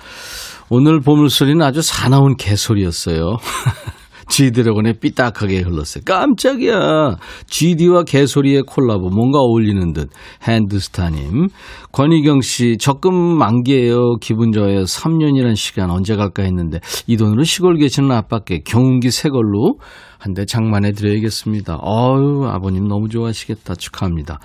[0.68, 3.38] 오늘 보물소리는 아주 사나운 개소리였어요.
[4.34, 6.04] 지드래곤의 삐딱하게 흘렀어요.
[6.06, 7.18] 깜짝이야.
[7.46, 10.10] GD와 개소리의 콜라보 뭔가 어울리는 듯.
[10.42, 11.50] 핸드스타님.
[11.92, 14.16] 권희경 씨 적금 만기예요.
[14.22, 14.86] 기분 좋아요.
[14.86, 19.78] 3년이란 시간 언제 갈까 했는데 이 돈으로 시골 계시는 아빠께 경운기 새 걸로
[20.18, 21.76] 한 대 장만해 드려야겠습니다.
[21.84, 23.76] 어유 아버님 너무 좋아하시겠다.
[23.76, 24.40] 축하합니다.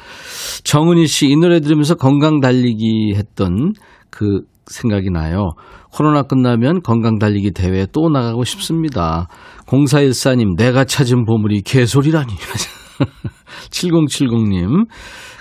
[0.65, 3.73] 정은희 씨 이 노래 들으면서 건강 달리기 했던
[4.11, 4.41] 그
[4.71, 5.51] 생각이 나요.
[5.93, 9.29] 코로나 끝나면 건강 달리기 대회에 또 나가고 싶습니다.
[9.67, 12.33] 0414님, 내가 찾은 보물이 개소리라니.
[13.71, 14.87] 7070님,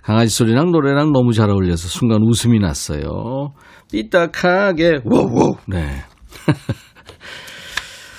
[0.04, 3.54] 강아지 소리랑 노래랑 너무 잘 어울려서 순간 웃음이 났어요.
[3.92, 5.58] 삐딱하게, 워워.
[5.68, 6.04] 네.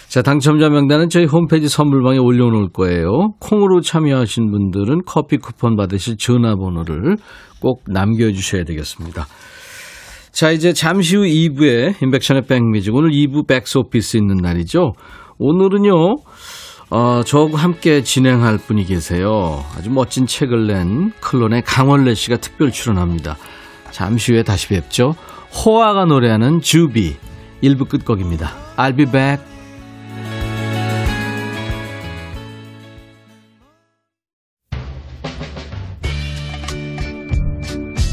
[0.09, 3.35] 자, 당첨자 명단은 저희 홈페이지 선물방에 올려놓을 거예요.
[3.40, 7.16] 콩으로 참여하신 분들은 커피 쿠폰 받으실 전화번호를
[7.61, 9.27] 꼭 남겨주셔야 되겠습니다.
[10.38, 12.94] 자, 이제 잠시 후 2부에 인백션의 백뮤직.
[12.94, 14.92] 오늘 2부 백스오피스 있는 날이죠.
[15.37, 16.14] 오늘은요,
[16.90, 19.64] 어, 저하고 함께 진행할 분이 계세요.
[19.77, 23.37] 아주 멋진 책을 낸 클론의 강원래 씨가 특별 출연합니다.
[23.90, 25.16] 잠시 후에 다시 뵙죠.
[25.51, 27.16] 호아가 노래하는 주비.
[27.61, 28.53] 1부 끝곡입니다.
[28.77, 29.44] I'll be back.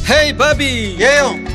[0.10, 1.55] 헤이 바비 예영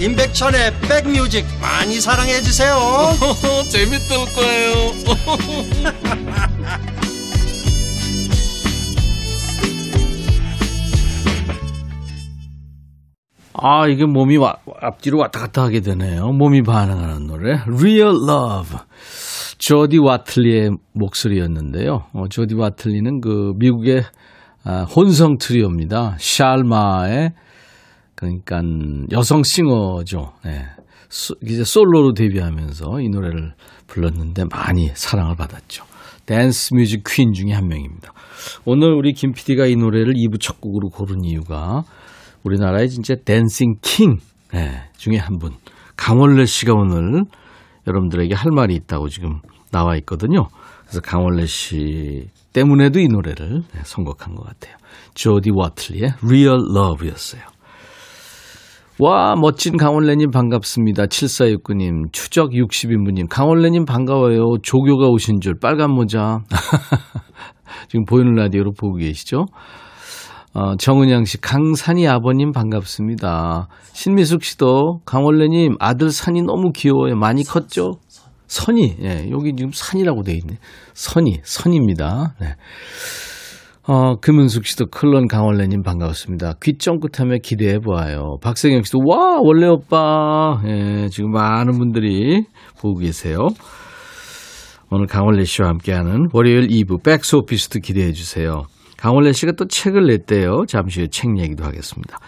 [0.00, 2.78] 임백천의 백뮤직 많이 사랑해 주세요.
[3.68, 4.92] 재밌을 거예요.
[13.60, 16.30] 아 이게 몸이 와, 앞뒤로 왔다 갔다 하게 되네요.
[16.30, 18.78] 몸이 반응하는 노래 Real Love.
[19.58, 22.04] 조디 와틀리의 목소리였는데요.
[22.12, 24.04] 어, 조디 와틀리는 그 미국의
[24.62, 26.16] 아, 혼성 트리오입니다.
[26.20, 27.32] 샬마의
[28.18, 28.60] 그러니까
[29.12, 30.32] 여성 싱어죠.
[30.44, 30.66] 네.
[31.44, 33.54] 이제 솔로로 데뷔하면서 이 노래를
[33.86, 35.84] 불렀는데 많이 사랑을 받았죠.
[36.26, 38.12] dance music queen 중에 한 명입니다.
[38.64, 41.84] 오늘 우리 김 PD가 이 노래를 2부 첫 곡으로 고른 이유가
[42.42, 44.16] 우리나라의 진짜 dancing king
[44.52, 45.52] 네, 중에 한 분.
[45.96, 47.22] 강원래 씨가 오늘
[47.86, 50.48] 여러분들에게 할 말이 있다고 지금 나와 있거든요.
[50.82, 54.76] 그래서 강원래 씨 때문에도 이 노래를 네, 선곡한 것 같아요.
[55.14, 57.57] 조디 와틀리의 Real Love였어요.
[59.00, 61.06] 와, 멋진 강원래님 반갑습니다.
[61.06, 64.56] 7469님, 추적 60인분님, 강원래님 반가워요.
[64.60, 66.40] 조교가 오신 줄, 빨간 모자.
[67.88, 69.46] 지금 보이는 라디오로 보고 계시죠?
[70.52, 73.68] 어, 정은양 씨, 강산이 아버님 반갑습니다.
[73.92, 77.14] 신미숙 씨도 강원래님 아들 산이 너무 귀여워요.
[77.14, 77.92] 많이 컸죠?
[78.48, 80.58] 선이, 예, 여기 지금 산이라고 돼 있네.
[80.94, 82.34] 선이, 선입니다.
[82.40, 82.56] 네.
[83.90, 86.56] 어, 금은숙 씨도 클론 강원래님 반가웠습니다.
[86.62, 88.36] 귀 쫑긋하며 기대해 보아요.
[88.42, 92.44] 박세경 씨도 와 원래 오빠 예, 지금 많은 분들이
[92.78, 93.48] 보고 계세요.
[94.90, 98.64] 오늘 강원래 씨와 함께하는 월요일 2부 백스 오피스도 기대해 주세요.
[98.98, 100.66] 강원래 씨가 또 책을 냈대요.
[100.68, 102.18] 잠시 후에 책 얘기도 하겠습니다.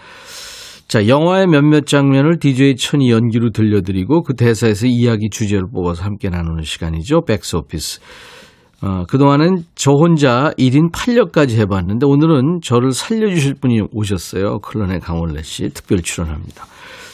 [0.87, 6.63] 자, 영화의 몇몇 장면을 DJ 천이 연기로 들려드리고 그 대사에서 이야기 주제를 뽑아서 함께 나누는
[6.63, 7.21] 시간이죠.
[7.21, 7.99] 백스 오피스.
[8.83, 14.59] 어, 그동안은 저 혼자 1인 8역까지 해봤는데 오늘은 저를 살려주실 분이 오셨어요.
[14.59, 16.65] 클론의 강원래 씨 특별 출연합니다.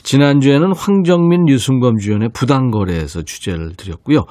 [0.04, 4.24] 지난주에는 황정민, 류승범 주연의 부당거래에서 주제를 드렸고요.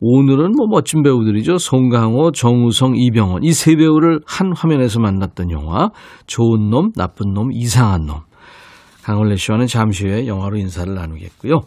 [0.00, 1.58] 오늘은 뭐 멋진 배우들이죠.
[1.58, 5.90] 송강호, 정우성, 이병헌 이 세 배우를 한 화면에서 만났던 영화
[6.28, 8.20] 좋은 놈, 나쁜 놈, 이상한 놈.
[9.02, 11.62] 강원래 씨와는 잠시 후에 영화로 인사를 나누겠고요.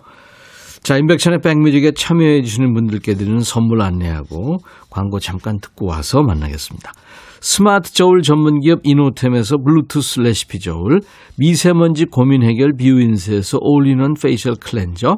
[0.84, 4.58] 자, 임백천의 백뮤직에 참여해 주시는 분들께 드리는 선물 안내하고
[4.90, 6.92] 광고 잠깐 듣고 와서 만나겠습니다.
[7.40, 11.02] 스마트 저울 전문기업 이노템에서 블루투스 레시피 저울,
[11.38, 15.18] 미세먼지 고민 해결 비우인스에서 올리는 facial cleanser,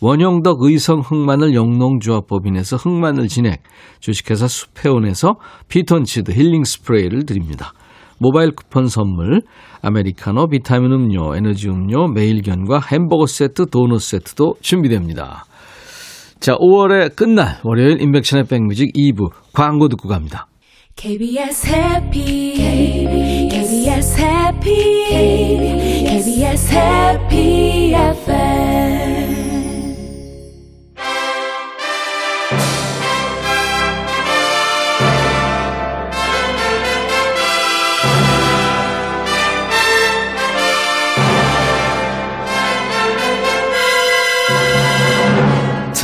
[0.00, 3.62] 원형덕 의성 흑마늘 영농조합법인에서 흑마늘 진액,
[4.00, 5.36] 주식회사 수페온에서
[5.68, 7.72] 피톤치드 힐링 스프레이를 드립니다.
[8.18, 9.42] 모바일 쿠폰 선물,
[9.82, 15.44] 아메리카노, 비타민 음료, 에너지 음료, 매일견과 햄버거 세트, 도넛 세트도 준비됩니다.
[16.40, 20.46] 자, 5월의 끝날 월요일 인백션의 백뮤직 2부 광고 듣고 갑니다.
[20.96, 22.54] KBS 해피
[23.50, 24.74] KBS 해피
[26.06, 29.05] KBS 해피 FM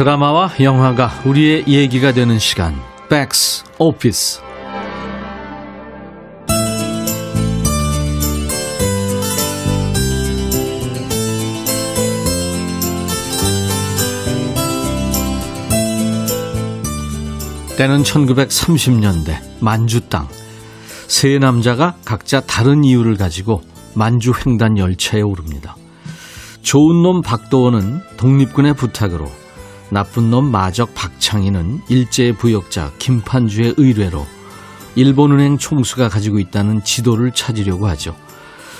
[0.03, 2.75] 드라마와 영화가 우리의 얘기가 되는 시간.
[3.09, 4.41] 백스 오피스.
[17.77, 20.27] 때는 1930년대 만주 땅.
[21.07, 23.62] 세 남자가 각자 다른 이유를 가지고
[23.95, 25.77] 만주 횡단 열차에 오릅니다.
[26.62, 29.41] 좋은 놈 박도원은 독립군의 부탁으로
[29.92, 34.26] 나쁜 놈 마적 박창희는 일제 부역자 김판주의 의뢰로
[34.94, 38.16] 일본은행 총수가 가지고 있다는 지도를 찾으려고 하죠.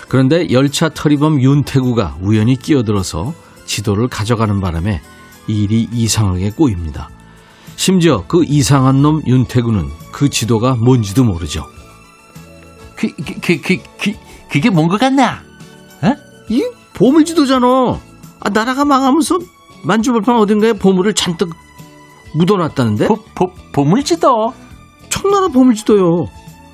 [0.09, 3.35] 그런데 열차 터리범 윤태구가 우연히 끼어들어서
[3.67, 5.03] 지도를 가져가는 바람에
[5.49, 7.11] 일이 이상하게 꼬입니다.
[7.77, 11.67] 심지어 그 이상한 놈 윤태구는 그 지도가 뭔지도 모르죠.
[12.97, 14.13] 그, 그, 그, 그, 그,
[14.51, 15.43] 그게 뭔 것 같나?
[16.03, 16.15] 어?
[16.49, 16.63] 이
[16.95, 17.67] 보물지도잖아.
[18.41, 19.39] 아, 나라가 망하면서
[19.85, 21.51] 만주벌판 어딘가에 보물을 잔뜩
[22.35, 23.09] 묻어놨다는데?
[23.09, 24.53] 보, 보, 보물지도?
[25.09, 26.27] 청나라 보물지도요.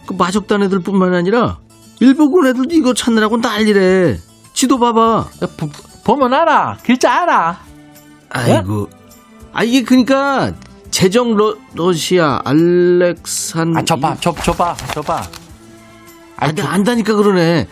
[0.06, 1.58] 그 마적단 애들 뿐만 아니라
[2.00, 4.18] 일본군 애들도 이거 찾느라고 난리래.
[4.52, 5.26] 지도 봐봐.
[5.56, 5.68] 보,
[6.04, 6.78] 보면 알아.
[6.84, 7.58] 글자 알아.
[8.30, 8.88] 아이고.
[9.52, 10.52] 아 이게 그러니까
[10.90, 13.76] 제정 러, 러시아 알렉산.
[13.76, 15.22] 아, 줘봐, 줘, 줘봐, 줘봐.
[16.36, 17.66] 아, 나 안다니까 그러네.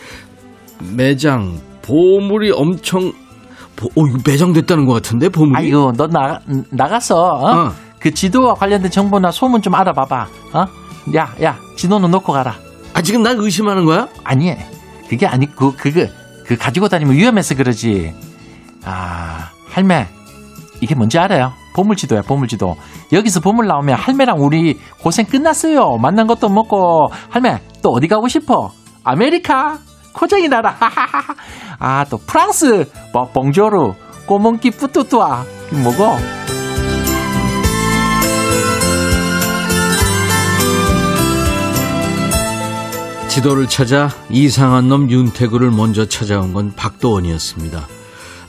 [0.96, 3.12] 매장 보물이 엄청.
[3.76, 5.56] 보, 어 이거 매장됐다는 것 같은데 보물이.
[5.56, 7.50] 아이고, 너 나, 나가서, 어?
[7.66, 7.72] 어.
[7.98, 10.26] 그 지도와 관련된 정보나 소문 좀 알아봐봐.
[10.54, 10.66] 어?
[11.16, 12.54] 야, 야, 지도는 놓고 가라.
[12.94, 14.08] 아 지금 날 의심하는 거야?
[14.24, 14.54] 아니,
[15.08, 16.06] 그게 아니고, 그거,
[16.46, 18.14] 그 가지고 다니면 위험해서 그러지.
[18.84, 20.08] 아, 할매,
[20.80, 21.52] 이게 뭔지 알아요?
[21.74, 22.76] 보물지도야, 보물지도.
[23.12, 25.98] 여기서 보물 나오면 할매랑 우리 고생 끝났어요.
[25.98, 28.72] 만난 것도 먹고, 할매, 또 어디 가고 싶어?
[29.04, 29.78] 아메리카?
[30.16, 30.74] 코쟁이 나라.
[31.78, 32.90] 아, 또 프랑스.
[33.12, 33.92] 뭐, bonjour.
[34.24, 35.44] 꼬몽기 뿌뚜뚜아.
[35.82, 36.16] 뭐고?
[43.28, 47.86] 지도를 찾아 이상한 놈 윤태구를 먼저 찾아온 건 박도원이었습니다.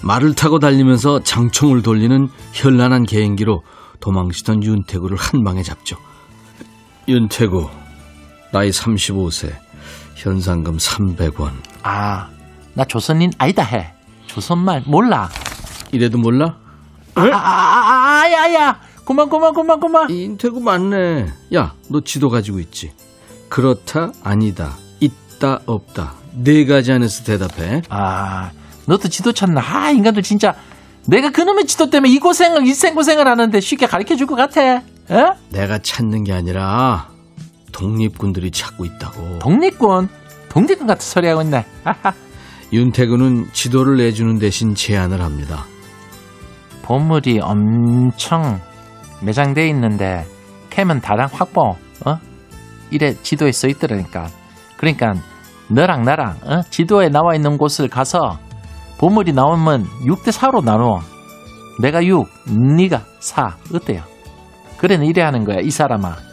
[0.01, 3.63] 말을 타고 달리면서 장총을 돌리는 현란한 개인기로
[3.99, 5.97] 도망치던 윤태구를 한 방에 잡죠.
[7.09, 7.69] 윤태구,
[8.53, 9.66] 나이 35세,
[10.17, 11.51] 현상금 300원.
[11.83, 12.27] 아,
[12.73, 13.93] 나 조선인 아니다 해.
[14.25, 15.29] 조선말 몰라.
[15.91, 16.57] 이래도 몰라?
[17.15, 18.79] 아, 아, 아, 아, 야, 야.
[19.05, 20.09] 그만, 그만, 그만, 그만.
[20.09, 21.31] 윤태구 맞네.
[21.55, 22.91] 야, 너 지도 가지고 있지?
[23.47, 26.13] 그렇다, 아니다, 있다, 없다.
[26.33, 27.81] 네 가지 안에서 대답해.
[27.89, 28.51] 아,
[28.85, 29.61] 너도 지도 찾나?
[29.63, 30.55] 아, 인간들 진짜.
[31.05, 34.61] 내가 그놈의 지도 때문에 이 고생을, 이 생고생을 하는데 쉽게 가르쳐 줄 것 같아.
[34.61, 34.81] 에?
[35.51, 37.07] 내가 찾는 게 아니라
[37.77, 39.39] 독립군들이 찾고 있다고.
[39.39, 40.09] 독립군?
[40.49, 41.63] 독립군 같은 소리 하고 있네.
[42.73, 45.65] 윤태구는 지도를 내주는 대신 제안을 합니다.
[46.81, 48.59] 보물이 엄청
[49.21, 50.25] 매장돼 있는데
[50.69, 52.19] 캠은 다량 확보, 어?
[52.91, 54.27] 이래 지도에 써 있더라니까.
[54.77, 55.13] 그러니까
[55.69, 56.61] 너랑 나랑 어?
[56.69, 58.39] 지도에 나와 있는 곳을 가서
[58.97, 60.99] 보물이 나오면 6대 4로 나누어.
[61.81, 62.27] 내가 6,
[62.77, 63.57] 네가 4.
[63.73, 64.01] 어때요?
[64.77, 66.26] 그래는 이래 하는 거야, 이 사람아.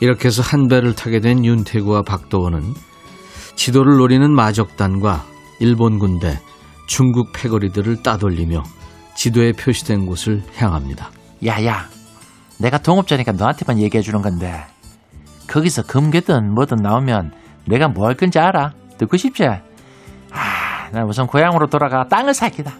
[0.00, 2.74] 이렇게 해서 한 배를 타게 된 윤태구와 박도원은
[3.54, 5.24] 지도를 노리는 마적단과
[5.60, 6.38] 일본 군대,
[6.86, 8.62] 중국 패거리들을 따돌리며
[9.14, 11.10] 지도에 표시된 곳을 향합니다.
[11.44, 11.86] 야야,
[12.58, 14.64] 내가 동업자니까 너한테만 얘기해 주는 건데
[15.48, 17.32] 거기서 금괴든 뭐든 나오면
[17.66, 18.72] 내가 뭐 할 건지 알아?
[18.96, 19.44] 듣고 싶지?
[19.44, 19.60] 아,
[20.92, 22.72] 나 우선 고향으로 돌아가 땅을 살기다.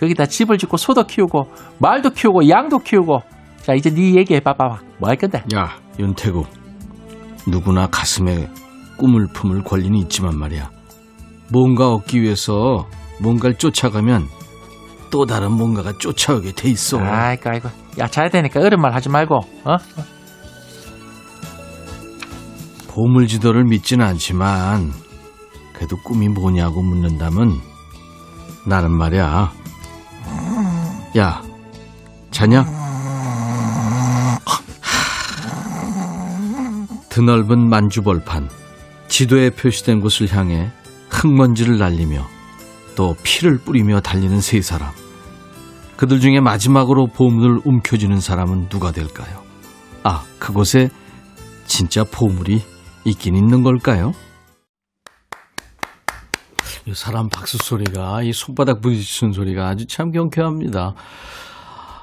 [0.00, 3.20] 거기다 집을 짓고 소도 키우고 말도 키우고 양도 키우고
[3.66, 5.42] 자 이제 네 얘기해 봐봐 뭐 할 건데?
[5.54, 6.44] 야, 윤태구.
[7.48, 8.48] 누구나 가슴에
[8.96, 10.70] 꿈을 품을 권리는 있지만 말이야.
[11.50, 12.86] 뭔가 얻기 위해서
[13.20, 14.28] 뭔가를 쫓아가면
[15.10, 16.98] 또 다른 뭔가가 쫓아오게 돼 있어.
[16.98, 19.76] 아이고 아이고 야 자야 되니까 어른 말 하지 말고 어?
[22.88, 24.92] 보물 지도를 믿지는 않지만
[25.74, 27.60] 그래도 꿈이 뭐냐고 묻는다면
[28.66, 29.52] 나는 말이야.
[31.18, 31.42] 야,
[32.30, 32.64] 자냐?
[37.16, 38.50] 드넓은 만주벌판,
[39.08, 40.70] 지도에 표시된 곳을 향해
[41.08, 42.26] 흙먼지를 날리며
[42.94, 44.92] 또 피를 뿌리며 달리는 세 사람.
[45.96, 49.42] 그들 중에 마지막으로 보물을 움켜쥐는 사람은 누가 될까요?
[50.02, 50.90] 아, 그곳에
[51.64, 52.60] 진짜 보물이
[53.06, 54.12] 있긴 있는 걸까요?
[56.84, 60.92] 이 사람 박수 소리가, 이 손바닥 부딪히는 소리가 아주 참 경쾌합니다.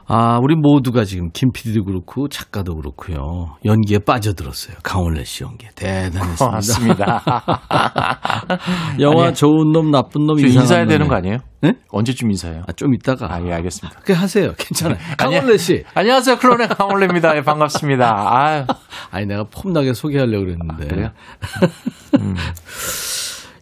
[0.06, 3.56] 아, 우리 모두가 지금 김 PD도 그렇고 작가도 그렇고요.
[3.64, 4.76] 연기에 빠져들었어요.
[4.84, 5.70] 강원래 씨 연기에.
[5.76, 6.46] 대단했습니다.
[6.46, 7.24] 고맙습니다.
[9.00, 11.10] 영화 아니, 좋은 놈, 나쁜 놈, 좀 이상한 인사해야 되는 놈에.
[11.10, 11.38] 거 아니에요?
[11.62, 11.74] 네?
[11.90, 12.64] 언제쯤 인사해요?
[12.68, 13.34] 아, 좀 이따가.
[13.34, 14.00] 아, 예, 알겠습니다.
[14.02, 14.54] 그렇게 하세요.
[14.58, 14.98] 괜찮아요.
[15.18, 15.84] 강원래 씨.
[15.94, 16.38] 안녕하세요.
[16.38, 17.38] 클론의 강원래입니다.
[17.38, 18.14] 예, 반갑습니다.
[18.14, 18.66] 아유.
[19.12, 20.88] 아니, 내가 폼나게 소개하려고 그랬는데.
[20.88, 21.10] 그래요?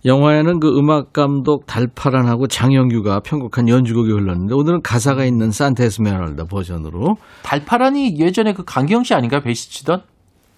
[0.06, 7.18] 영화에는 그 음악 감독 달파란하고 장영규가 편곡한 연주곡이 흘렀는데 오늘은 가사가 있는 산타 에스메랄다 버전으로
[7.44, 9.42] 달파란이 예전에 그 강기영 씨 아닌가요?
[9.42, 10.02] 베이스 치던?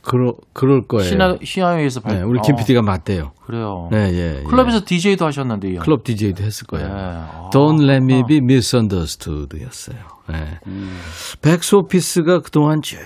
[0.03, 1.09] 그러, 그럴 거예요.
[1.09, 3.31] 시나, 시나요에서 발 네, 우리 김 PD가 맞대요.
[3.45, 3.87] 그래요.
[3.89, 4.39] 네, 예.
[4.39, 4.43] 예.
[4.43, 5.83] 클럽에서 DJ도 하셨는데, 이 형.
[5.83, 6.87] 클럽 DJ도 했을 거예요.
[6.87, 6.93] 네.
[6.93, 7.49] 아.
[7.53, 9.97] Don't let me be misunderstood였어요.
[10.29, 10.59] 네.
[10.67, 10.97] 음.
[11.41, 12.97] 백스 오피스가 그동안 쭉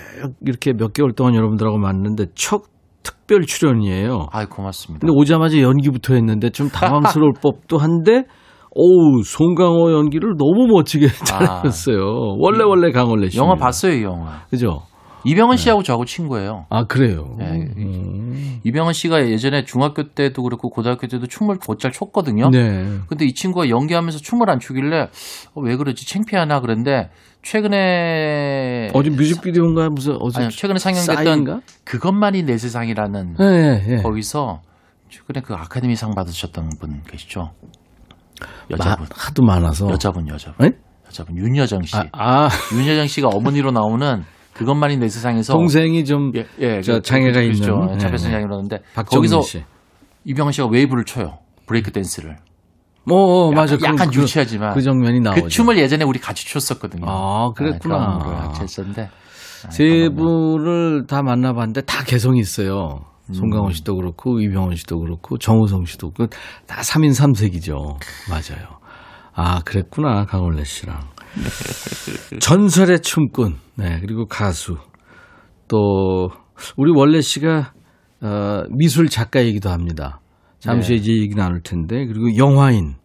[0.42, 2.64] 이렇게 몇 개월 동안 여러분들하고 만났는데 첫
[3.28, 4.28] 특별 출연이에요.
[4.32, 5.06] 아이, 고맙습니다.
[5.06, 8.24] 근데 오자마자 연기부터 했는데 좀 당황스러울 법도 한데
[8.72, 11.26] 오우 송강호 연기를 너무 멋지게 아.
[11.26, 12.36] 잘했어요.
[12.40, 13.38] 원래 원래 강원래 씨.
[13.38, 14.44] 영화 봤어요, 이 영화.
[14.50, 14.84] 그죠?
[15.26, 16.66] 이병헌 씨하고 저하고 친구예요.
[16.70, 17.36] 아 그래요.
[17.38, 17.68] 네.
[17.78, 18.60] 음.
[18.64, 22.50] 이병헌 씨가 예전에 중학교 때도 그렇고 고등학교 때도 춤을 곧잘 췄거든요.
[22.50, 23.00] 네.
[23.08, 25.10] 근데 이 친구가 연기하면서 춤을 안 추길래
[25.54, 27.10] 어, 왜 그러지 창피하나 그런데
[27.42, 31.62] 최근에 어제 뮤직비디오인가 무슨 어제 아니, 최근에 상영됐던 싸인가?
[31.84, 34.02] 그것만이 내 세상이라는 네, 네, 네.
[34.02, 34.62] 거기서
[35.10, 37.52] 최근에 그 아카데미 상 받으셨던 분 계시죠?
[38.42, 39.90] 마, 여자분, 하도 많아서.
[39.90, 40.78] 여자분, 여자분, 네?
[41.06, 41.96] 여자분 윤여정 씨.
[41.96, 44.24] 아, 아, 윤여정 씨가 어머니로 나오는
[44.58, 47.82] 그것만이 내 세상에서 동생이 좀 예, 예, 저 그- 장애가 그- 그렇죠.
[47.84, 48.00] 있는.
[48.00, 48.32] 차별성
[48.94, 49.64] 박정민 거기서 씨.
[50.26, 51.40] 이병헌 씨가 웨이브를 쳐요.
[51.68, 52.38] 브레이크 댄스를.
[53.06, 53.76] 뭐 어, 맞아.
[53.76, 55.44] 약간, 그, 그, 유치하지만 그 장면이 나오죠.
[55.44, 57.06] 그 춤을 예전에 우리 같이 췄었거든요.
[57.08, 58.18] 아, 그랬구나.
[58.18, 59.04] 같이 했었는데.
[59.66, 60.16] 아, 세 그렇구나.
[60.16, 63.06] 분을 다 만나봤는데 다 개성이 있어요.
[63.30, 63.34] 음.
[63.34, 66.36] 송강호 씨도 그렇고 이병헌 씨도 그렇고 정우성 씨도 그렇고
[66.66, 67.98] 다 3인 3색이죠.
[68.30, 68.68] 맞아요.
[69.34, 71.00] 아 그랬구나 강원래 씨랑
[72.42, 74.78] 전설의 춤꾼 네 그리고 가수
[75.68, 76.30] 또
[76.76, 77.74] 우리 원래 씨가
[78.22, 80.20] 어, 미술 작가이기도 합니다.
[80.60, 80.96] 잠시 네.
[80.96, 82.96] 이제 얘기 나눌 텐데 그리고 영화인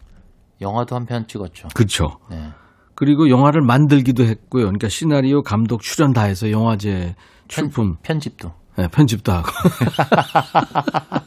[0.61, 1.69] 영화도 한 편 찍었죠.
[1.75, 2.19] 그렇죠.
[2.31, 2.51] 네.
[2.95, 4.65] 그리고 영화를 만들기도 했고요.
[4.65, 7.15] 그러니까 시나리오, 감독, 출연 다 해서 영화제
[7.49, 8.53] 출품 편 집도.
[8.77, 9.51] 네, 편집도 하고.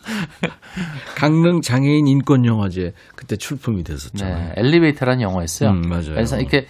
[1.15, 4.49] 강릉 장애인 인권 영화제 그때 출품이 됐었잖아요.
[4.49, 4.53] 네.
[4.57, 5.69] 엘리베이터라는 영화였어요.
[5.69, 6.13] 음, 맞아요.
[6.15, 6.65] 그래서 이렇게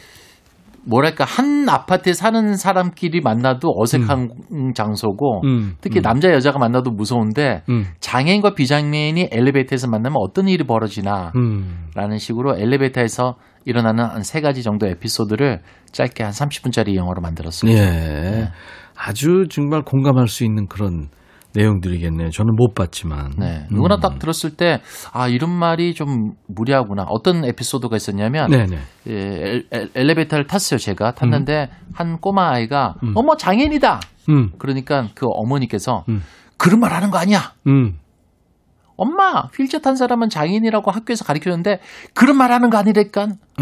[0.85, 6.03] 뭐랄까 한 아파트에 사는 사람끼리 만나도 어색한 장소고 음, 특히 음.
[6.03, 11.87] 남자 여자가 만나도 무서운데 음, 장애인과 비장애인이 엘리베이터에서 만나면 어떤 일이 벌어지나 음.
[11.95, 15.61] 라는 식으로 엘리베이터에서 일어나는 한 세 가지 정도 에피소드를
[15.91, 17.79] 짧게 한 30분짜리 영화로 만들었습니다.
[17.79, 18.49] 예.
[18.97, 21.09] 아주 정말 공감할 수 있는 그런
[21.55, 22.29] 내용들이겠네요.
[22.29, 23.31] 저는 못 봤지만.
[23.37, 23.67] 네.
[23.71, 23.99] 누구나 음.
[24.01, 24.81] 딱 들었을 때,
[25.13, 27.05] 아, 이런 말이 좀 무리하구나.
[27.09, 28.77] 어떤 에피소드가 있었냐면, 네네.
[29.07, 31.13] 예, 엘, 엘- 엘리베이터를 탔어요, 제가.
[31.13, 33.13] 탔는데, 한 꼬마 아이가, 음.
[33.15, 33.99] 어머, 장애인이다!
[34.29, 36.21] 음, 그러니까 그 어머니께서, 음.
[36.57, 37.53] 그런 말 하는 거 아니야!
[37.67, 37.97] 음.
[38.97, 41.79] 엄마, 휠체어 탄 사람은 장애인이라고 학교에서 가르치는데,
[42.13, 42.81] 그런 말 하는 거?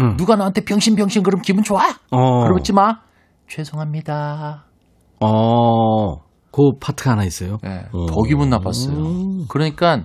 [0.00, 0.16] 음.
[0.16, 1.82] 누가 나한테 병신 병신 그러면 기분 좋아?
[2.10, 2.44] 어.
[2.44, 3.00] 그러지 마.
[3.48, 4.64] 죄송합니다.
[5.20, 6.24] 어.
[6.54, 7.58] 그 파트가 하나 있어요.
[7.64, 8.06] 네, 어.
[8.06, 8.96] 더 기분 나빴어요.
[8.96, 9.44] 음.
[9.48, 10.04] 그러니까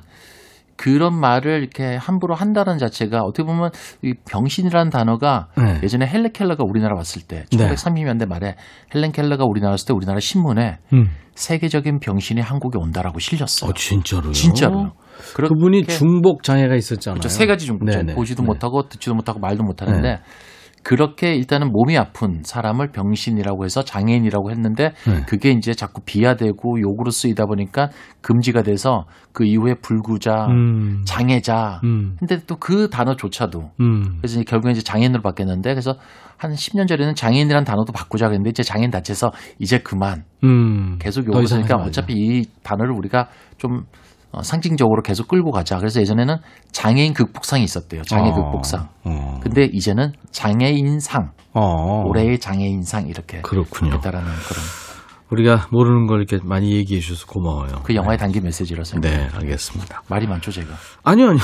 [0.76, 3.70] 그런 말을 이렇게 함부로 한다는 자체가 어떻게 보면
[4.02, 5.80] 이 병신이라는 단어가 네.
[5.84, 7.70] 예전에 헬렌 켈러가 우리나라 왔을 때 네.
[7.70, 8.56] 1930년대 말에
[8.95, 11.10] 헬렌 켈러가 우리나라 왔을 때 우리나라 신문에 음.
[11.36, 13.70] 세계적인 병신이 한국에 온다라고 실렸어요.
[13.70, 14.32] 어, 진짜로요?
[14.32, 14.93] 진짜로요.
[15.36, 17.20] 그분이 중복 장애가 있었잖아요.
[17.20, 17.30] 그렇죠.
[17.30, 17.86] 세 가지 중독.
[17.86, 18.16] 네네.
[18.16, 18.47] 보지도 네.
[18.47, 20.22] 못하고 듣지도 못하고 말도 못하는데
[20.84, 25.24] 그렇게 일단은 몸이 아픈 사람을 병신이라고 해서 장애인이라고 했는데 네.
[25.28, 27.90] 그게 이제 자꾸 비하되고 욕으로 쓰이다 보니까
[28.22, 31.04] 금지가 돼서 그 이후에 불구자, 음.
[31.06, 31.82] 장애자.
[31.84, 32.16] 음.
[32.20, 34.18] 근데 또 그 단어조차도 음.
[34.20, 35.96] 그래서 결국에 이제 장애인으로 바뀌었는데 그래서
[36.38, 40.98] 한 10년 전에는 장애인이라는 단어도 바꾸자 그랬는데 이제 장애인 다쳐서 이제 그만 음.
[41.00, 41.78] 계속 더 욕을 쓰니까.
[41.78, 43.28] 어차피 이 단어를 우리가
[43.58, 43.84] 좀
[44.32, 45.78] 어, 상징적으로 계속 끌고 가자.
[45.78, 46.38] 그래서 예전에는
[46.72, 48.04] 장애인 극복상이 있었대요.
[48.04, 48.34] 장애 어.
[48.34, 48.88] 극복상.
[49.06, 49.40] 어.
[49.42, 52.04] 근데 이제는 장애인상, 어.
[52.06, 53.94] 올해의 장애인상 이렇게 그렇군요.
[53.96, 54.64] 했다라는 그런
[55.32, 57.82] 우리가 모르는 걸 이렇게 많이 얘기해 주셔서 고마워요.
[57.84, 60.02] 그 영화에 담긴 메시지라서 네, 알겠습니다.
[60.10, 60.74] 말이 많죠 제가.
[61.04, 61.42] 아니요, 아니요.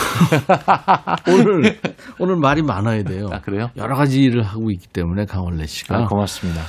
[1.30, 1.80] 오늘,
[2.20, 3.28] 오늘 말이 많아야 돼요.
[3.32, 3.70] 아 그래요?
[3.78, 5.98] 여러 가지 일을 하고 있기 때문에 강원래 씨가.
[5.98, 6.62] 아, 고맙습니다.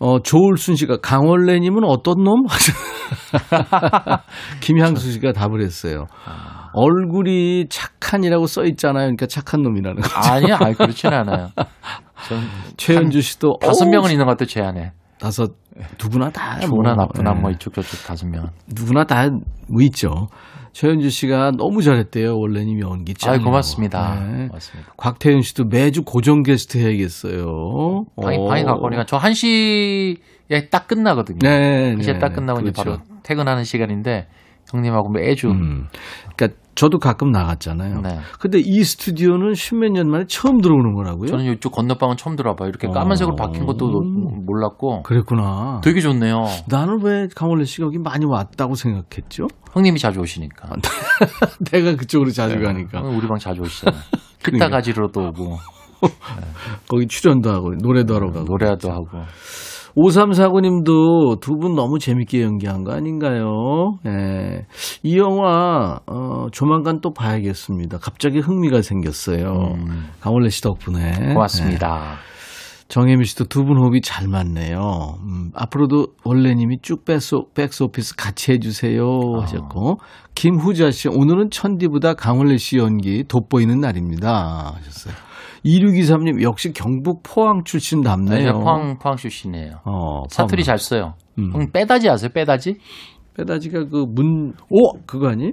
[0.00, 2.46] 어, 조울순 씨가 강원래님은 어떤 놈?
[4.60, 6.06] 김향수 씨가 답을 했어요.
[6.72, 9.04] 얼굴이 착한이라고 써 있잖아요.
[9.04, 10.16] 그러니까 착한 놈이라는 거죠.
[10.16, 11.48] 아니야, 아니, 그렇지는 않아요.
[12.28, 12.40] 전
[12.76, 14.92] 최현주 씨도 다섯 명은 있는 것 같아요, 제 안에.
[15.18, 15.50] 다섯
[16.02, 17.40] 누구나 다 좋으나 뭐, 나쁘나 예.
[17.40, 18.46] 뭐 이쪽 저쪽 다섯 명.
[18.74, 19.28] 누구나 다
[19.68, 20.28] 뭐 있죠.
[20.72, 22.38] 최현주 씨가 너무 잘했대요.
[22.38, 23.34] 원래님 연기 짱.
[23.34, 24.20] 아, 고맙습니다.
[24.20, 24.46] 네.
[24.48, 24.92] 고맙습니다.
[24.96, 28.04] 곽태윤 씨도 매주 고정 게스트 해야겠어요.
[28.20, 28.48] 방이, 어.
[28.48, 31.38] 방이 가까우니까 저 1시에 딱 끝나거든요.
[31.42, 32.90] 네, 1시에 네, 딱 끝나고 이제 그렇죠.
[32.90, 34.28] 바로 퇴근하는 시간인데
[34.72, 35.86] 형님하고 매주 음.
[36.36, 38.00] 그러니까 저도 가끔 나갔잖아요.
[38.00, 38.18] 네.
[38.38, 41.26] 근데 이 스튜디오는 십몇 년 만에 처음 들어오는 거라고요?
[41.26, 42.68] 저는 이쪽 건너방은 처음 들어봐요.
[42.68, 42.90] 이렇게 어.
[42.90, 43.86] 까만색으로 바뀐 것도
[44.46, 45.80] 몰랐고 그랬구나.
[45.84, 46.44] 되게 좋네요.
[46.68, 49.48] 나는 왜 강원래 씨가 여기 많이 왔다고 생각했죠?
[49.72, 50.68] 형님이 자주 오시니까.
[51.70, 53.02] 내가 그쪽으로 자주 가니까.
[53.02, 54.00] 우리 방 자주 오시잖아요.
[54.42, 54.66] 그러니까.
[54.66, 55.56] 피타 가지러도 오고
[56.88, 58.44] 거기 출연도 하고 노래도 하러 가고.
[58.44, 59.24] 노래도 하고.
[59.96, 63.98] 5349님도 두 분 너무 재밌게 연기한 거 아닌가요?
[64.06, 64.66] 예.
[65.02, 67.98] 이 영화, 어, 조만간 또 봐야겠습니다.
[67.98, 69.74] 갑자기 흥미가 생겼어요.
[69.76, 70.06] 음.
[70.20, 71.12] 강원래 씨 덕분에.
[71.20, 71.34] 예.
[71.34, 72.16] 고맙습니다.
[72.88, 75.18] 정혜미 씨도 두 분 호흡이 잘 맞네요.
[75.22, 79.04] 음, 앞으로도 원래님이 쭉 백스, 백스오피스 같이 해주세요
[79.40, 79.98] 하셨고
[80.34, 85.14] 김후자 씨 오늘은 천디보다 강원래 씨 연기 돋보이는 날입니다 하셨어요.
[85.64, 88.52] 2623님 역시 경북 포항 출신 네, 답네요.
[88.60, 89.80] 포항 포항 출신이에요.
[89.84, 90.64] 어, 사투리 포항.
[90.64, 91.14] 잘 써요.
[91.38, 91.52] 음.
[91.52, 92.30] 형 빼다지 아세요?
[92.34, 92.76] 빼다지?
[93.36, 94.92] 빼다지가 그 문, 오!
[95.06, 95.52] 그거 아니?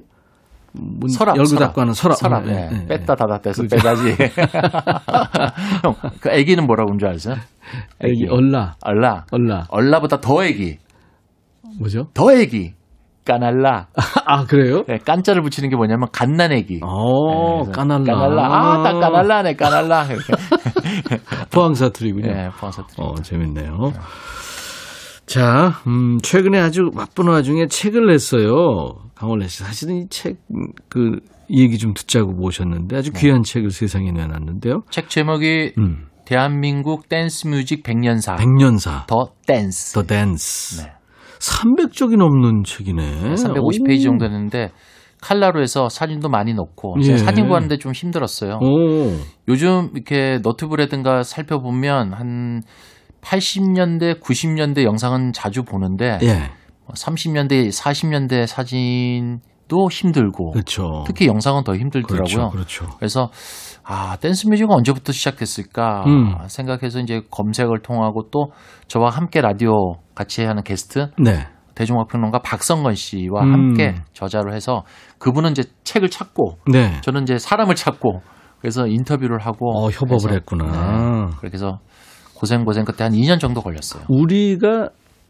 [0.74, 1.36] 문 서랍.
[1.38, 1.56] 열고.
[1.56, 2.18] 닫고 하는 서랍.
[2.18, 2.46] 서랍.
[2.46, 2.56] 네, 예.
[2.76, 2.86] 네, 네.
[3.00, 3.76] 뺐다 닫았다 해서 그죠.
[3.78, 4.10] 빼다지.
[5.84, 7.36] 형, 그 애기는 뭐라고 하는 줄 아세요?
[8.00, 8.76] 애기 얼라.
[8.84, 9.26] 얼라.
[9.32, 9.66] 얼라.
[9.70, 10.78] 얼라보다 더 애기.
[11.80, 12.10] 뭐죠?
[12.14, 12.74] 더 애기.
[13.28, 13.88] 까날라.
[14.26, 14.84] 아, 그래요?
[14.88, 16.80] 네, 깐자를 붙이는 게 뭐냐면 갓난애기.
[16.82, 18.04] 어, 네, 까날라.
[18.06, 18.46] 까날라.
[18.46, 20.06] 아, 딱 까날라네, 까날라.
[20.06, 20.34] 이렇게.
[21.52, 22.32] 포항 사투리군요.
[22.32, 22.96] 네, 포항 사투리.
[22.98, 23.92] 어, 재밌네요.
[25.26, 28.94] 자, 음, 최근에 아주 바쁜 와중에 책을 냈어요.
[29.14, 29.62] 강원래 씨.
[29.64, 31.20] 사실은 이 책, 음, 그,
[31.50, 34.84] 이 얘기 좀 듣자고 모셨는데 아주 귀한 책을 세상에 내놨는데요.
[34.90, 38.38] 책 제목이 음, 대한민국 댄스 뮤직 100년사.
[38.38, 39.06] 백년사.
[39.08, 39.94] The Dance.
[39.94, 40.82] The Dance.
[40.82, 40.97] 네.
[41.40, 43.36] 300쪽이 넘는 책이네.
[43.36, 44.72] 350페이지 정도 됐는데
[45.22, 47.18] 칼라로 해서 사진도 많이 넣고 예.
[47.18, 48.60] 사진 구하는데 좀 힘들었어요.
[48.62, 49.14] 오.
[49.48, 52.62] 요즘 이렇게 너튜브라든가 살펴보면 한
[53.22, 56.52] 80년대, 90년대 영상은 자주 보는데 예.
[56.88, 61.04] 30년대, 40년대 사진 도 힘들고 그렇죠.
[61.06, 62.50] 특히 영상은 더 힘들더라고요.
[62.50, 62.86] 그렇죠.
[62.86, 62.98] 그렇죠.
[62.98, 63.30] 그래서
[63.84, 66.36] 아 댄스 뮤직은 언제부터 시작됐을까 음.
[66.48, 68.52] 생각해서 이제 검색을 통하고 또
[68.88, 71.48] 저와 함께 라디오 같이 하는 게스트 네.
[71.76, 73.54] 대중화평론가 박성건 씨와 음.
[73.54, 74.84] 함께 저자로 해서
[75.20, 77.00] 그분은 이제 책을 찾고 네.
[77.02, 78.22] 저는 이제 사람을 찾고
[78.60, 80.66] 그래서 인터뷰를 하고 어, 협업을 해서, 했구나.
[80.66, 81.36] 네.
[81.38, 81.80] 그렇게 해서
[82.34, 84.04] 고생 고생 그때 한 2년 정도 걸렸어요.
[84.10, 84.90] 우리가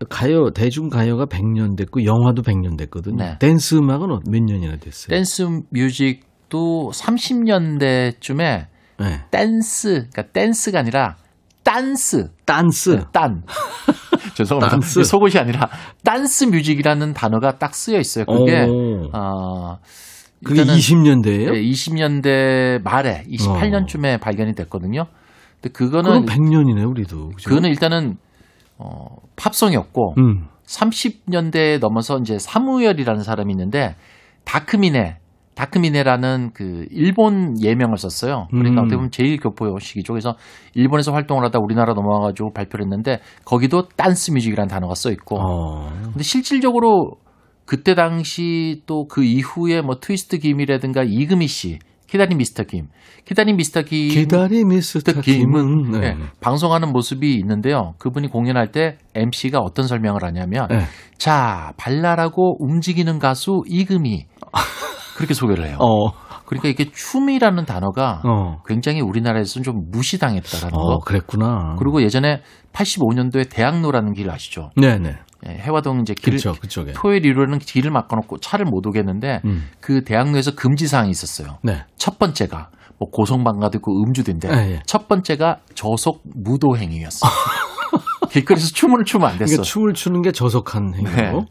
[0.10, 3.16] 가요, 대중 가요가 100년 됐고 영화도 100년 됐거든요.
[3.18, 3.38] 네.
[3.40, 5.08] 댄스 음악은 어- 몇 년이나 됐어요?
[5.10, 8.66] 댄스 뮤직도 30년대쯤에
[9.00, 9.22] 네.
[9.32, 11.16] 댄스 그러니까 댄스가 아니라
[11.64, 13.06] 딴스 댄스.
[13.12, 13.44] 딴
[14.36, 14.70] 죄송합니다.
[14.72, 15.04] 딴스.
[15.04, 15.68] 속옷이 아니라
[16.04, 18.26] 댄스 뮤직이라는 단어가 딱 쓰여 있어요.
[18.26, 19.10] 그게 오.
[19.14, 19.78] 어
[20.44, 21.52] 그게 일단은 20년대예요?
[21.54, 25.06] 네, 20년대 말에 28년쯤에 발견이 됐거든요.
[25.60, 26.14] 근데 그거는 어.
[26.22, 27.30] 그럼 100년이네, 우리도.
[27.30, 27.50] 그죠?
[27.50, 28.18] 그거는 일단은
[28.78, 29.06] 어
[29.36, 30.48] 팝송이었고 음.
[30.66, 33.96] 30년대에 넘어서 이제 사무엘이라는 사람이 있는데
[34.46, 35.18] 다크미네
[35.56, 38.48] 다크미네라는 그 일본 예명을 썼어요.
[38.52, 38.86] 그러니까 음.
[38.86, 40.14] 어떻게 보면 제일 교포식이죠.
[40.14, 40.36] 그래서
[40.76, 45.40] 일본에서 활동을 하다 우리나라 넘어와가지고 발표를 했는데 거기도 댄스 뮤직이라는 단어가 써 있고.
[45.40, 45.90] 어.
[46.04, 47.14] 근데 실질적으로
[47.66, 52.88] 그때 당시 또 그 이후에 뭐 트위스트 김이라든가 이금희 씨, 키다린 미스터 김,
[53.26, 55.92] 키다린 미스터 김, 기다리 미스터 김은.
[55.92, 56.00] 네.
[56.00, 57.94] 네, 방송하는 모습이 있는데요.
[58.00, 60.86] 그분이 공연할 때 MC가 어떤 설명을 하냐면, 네.
[61.18, 64.26] 자 발랄하고 움직이는 가수 이금희
[65.18, 65.78] 그렇게 소개를 해요.
[65.80, 66.12] 어.
[66.46, 68.62] 그러니까 이게 춤이라는 단어가 어.
[68.66, 71.00] 굉장히 우리나라에서는 좀 무시당했다라는 어, 거.
[71.00, 71.76] 그랬구나.
[71.78, 72.42] 그리고 예전에
[72.72, 74.70] 85년도에 대학로라는 길 아시죠?
[74.78, 75.18] 네네.
[75.48, 76.94] 예, 해화동 이제 길 그렇죠, 그쪽에.
[76.94, 79.70] 토요일 일요일은 길을 막아놓고 차를 못 오겠는데 음.
[79.80, 81.58] 그 대학로에서 금지 사항이 있었어요.
[81.64, 81.84] 네.
[81.96, 82.70] 첫 번째가
[83.00, 84.82] 뭐 고성방가도 있고 음주도 있는데 예, 예.
[84.86, 87.28] 첫 번째가 저속 무도 행위였어.
[88.30, 89.46] 길거리에서 춤을 추면 안 됐어.
[89.52, 91.16] 그러니까 춤을 추는 게 저속한 행위고.
[91.16, 91.46] 네.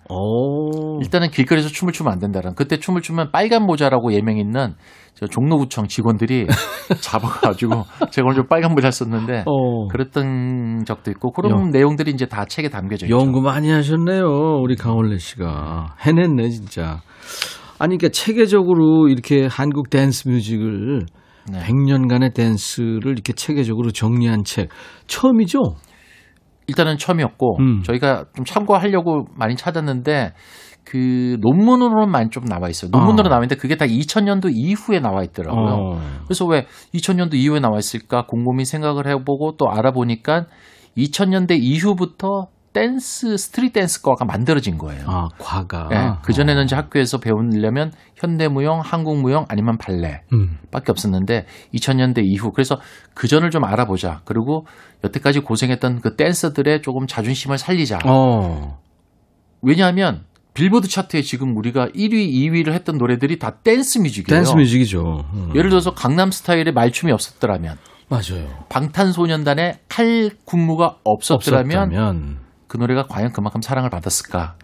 [0.96, 1.00] 오.
[1.02, 2.54] 일단은 길거리에서 춤을 추면 안 된다는.
[2.54, 4.74] 그때 춤을 추면 빨간 모자라고 예명 있는
[5.14, 6.46] 저 종로구청 직원들이
[7.00, 9.88] 잡아가지고 제가 오늘 좀 빨간 모자 썼는데 어.
[9.88, 13.16] 그랬던 적도 있고 그런 연- 내용들이 이제 다 책에 담겨져 있죠.
[13.18, 14.24] 연구 많이 하셨네요.
[14.62, 15.96] 우리 강원래 씨가.
[16.00, 17.00] 해냈네, 진짜.
[17.78, 21.06] 아니, 그러니까 체계적으로 이렇게 한국 댄스 뮤직을
[21.50, 21.60] 네.
[21.60, 24.68] 100년간의 댄스를 이렇게 체계적으로 정리한 책.
[25.06, 25.58] 처음이죠?
[26.68, 27.82] 일단은 처음이었고 음.
[27.84, 30.32] 저희가 좀 참고하려고 많이 찾았는데
[30.86, 32.90] 그 논문으로만 좀 나와 있어요.
[32.92, 33.28] 논문으로 어.
[33.28, 35.74] 나와 있는데 그게 다 2000년도 이후에 나와 있더라고요.
[35.74, 36.00] 어.
[36.24, 40.46] 그래서 왜 2000년도 이후에 나와 있을까 곰곰이 생각을 해보고 또 알아보니까
[40.96, 45.02] 2000년대 이후부터 댄스 스트릿 댄스과가 만들어진 거예요.
[45.06, 45.88] 아, 과가.
[45.92, 50.20] 예, 그 전에는 이제 학교에서 배우려면 현대 무용, 한국 무용 아니면 발레.
[50.34, 50.58] 음.
[50.70, 52.78] 밖에 없었는데 2000년대 이후 그래서
[53.14, 54.20] 그 전을 좀 알아보자.
[54.26, 54.66] 그리고
[55.04, 57.98] 여태까지 고생했던 그 댄서들의 조금 자존심을 살리자.
[58.04, 58.78] 어.
[59.62, 60.24] 왜냐하면
[60.56, 64.34] 빌보드 차트에 지금 우리가 1위, 2위를 했던 노래들이 다 댄스 뮤직이에요.
[64.34, 65.24] 댄스 뮤직이죠.
[65.34, 65.52] 음.
[65.54, 67.76] 예를 들어서 강남 스타일의 말춤이 없었더라면
[68.08, 68.48] 맞아요.
[68.70, 72.38] 방탄소년단의 칼 군무가 없었더라면 없었다면
[72.68, 74.56] 그 노래가 과연 그만큼 사랑을 받았을까?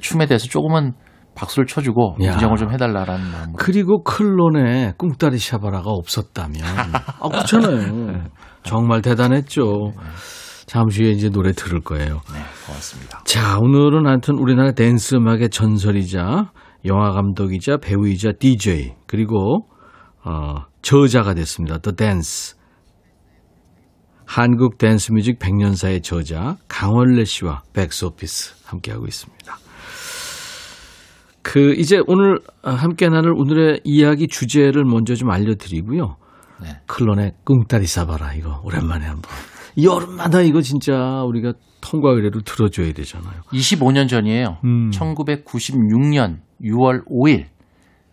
[0.00, 0.92] 춤에 대해서 조금은
[1.34, 2.32] 박수를 쳐주고 야.
[2.32, 3.52] 인정을 좀 해달라라는 마음으로.
[3.58, 6.62] 그리고 클론에 꿍따리 샤바라가 없었다면
[7.20, 8.24] 아 그렇잖아요.
[8.64, 9.92] 정말 대단했죠.
[10.68, 12.20] 잠시 후에 이제 노래 들을 거예요.
[12.32, 13.22] 네, 고맙습니다.
[13.24, 16.52] 자, 오늘은 하여튼 우리나라 댄스 음악의 전설이자
[16.84, 19.66] 영화 감독이자 배우이자 DJ 그리고
[20.24, 21.78] 어, 저자가 됐습니다.
[21.78, 22.58] The Dance.
[24.26, 29.56] 한국 댄스 뮤직 100년사의 저자 강원래 씨와 백스오피스 함께하고 있습니다.
[31.40, 36.16] 그 이제 오늘 함께 나눌 오늘의 이야기 주제를 먼저 좀 알려드리고요.
[36.60, 36.68] 네.
[36.86, 39.32] 클론의 꿍따리 싸바라 이거 오랜만에 한번
[39.82, 43.42] 여름마다 이거 진짜 우리가 통과 의례로 들어줘야 되잖아요.
[43.52, 44.58] 25년 전이에요.
[44.64, 44.90] 음.
[44.90, 47.46] 1996년 6월 5일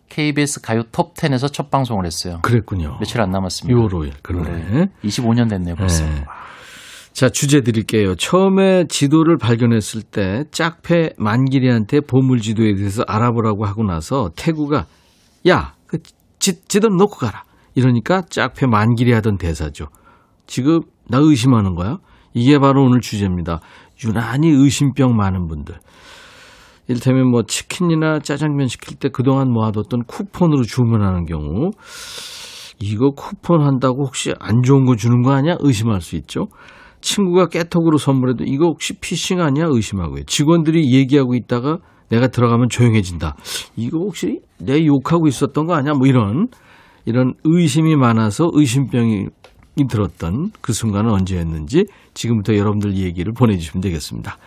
[0.08, 2.38] KBS 가요 톱10에서 첫 방송을 했어요.
[2.42, 2.96] 그랬군요.
[3.00, 3.78] 며칠 안 남았습니다.
[3.78, 4.86] 6월 5일 그러네.
[5.04, 6.04] 25년 됐네요, 벌써.
[6.04, 6.24] 네.
[7.12, 8.14] 자, 주제 드릴게요.
[8.14, 14.86] 처음에 지도를 발견했을 때 짝패 만길이한테 보물 지도에 대해서 알아보라고 하고 나서 태구가
[15.48, 15.98] 야, 그
[16.38, 17.44] 지, 지도 놓고 가라.
[17.74, 19.86] 이러니까 짝패 만길이 하던 대사죠.
[20.46, 21.98] 지금 나 의심하는 거야?
[22.34, 23.60] 이게 바로 오늘 주제입니다.
[24.04, 25.74] 유난히 의심병 많은 분들.
[26.88, 31.70] 이를테면 뭐 치킨이나 짜장면 시킬 때 그동안 모아뒀던 쿠폰으로 주문하는 경우
[32.78, 35.56] 이거 쿠폰 한다고 혹시 안 좋은 거 주는 거 아니야?
[35.60, 36.46] 의심할 수 있죠.
[37.00, 39.66] 친구가 깨톡으로 선물해도 이거 혹시 피싱 아니야?
[39.68, 40.24] 의심하고요.
[40.24, 41.78] 직원들이 얘기하고 있다가
[42.08, 43.34] 내가 들어가면 조용해진다.
[43.76, 45.94] 이거 혹시 내 욕하고 있었던 거 아니야?
[45.94, 46.48] 뭐 이런
[47.04, 49.26] 이런 의심이 많아서 의심병이
[49.84, 54.38] 들었던 그 순간은 언제였는지 지금부터 여러분들 얘기를 보내주시면 되겠습니다.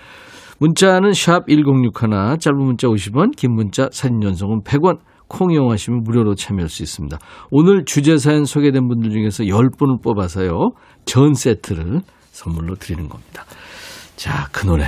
[0.60, 4.98] 문자는 샵 1061, 짧은 문자 50원, 긴 문자 사진 전송은 100원,
[5.30, 7.18] 콩 이용하시면 무료로 참여할 수 있습니다.
[7.52, 10.72] 오늘 주제 사연 소개된 분들 중에서 10분을 뽑아서요.
[11.06, 12.02] 전 세트를
[12.32, 13.46] 선물로 드리는 겁니다.
[14.16, 14.86] 자, 그 노래.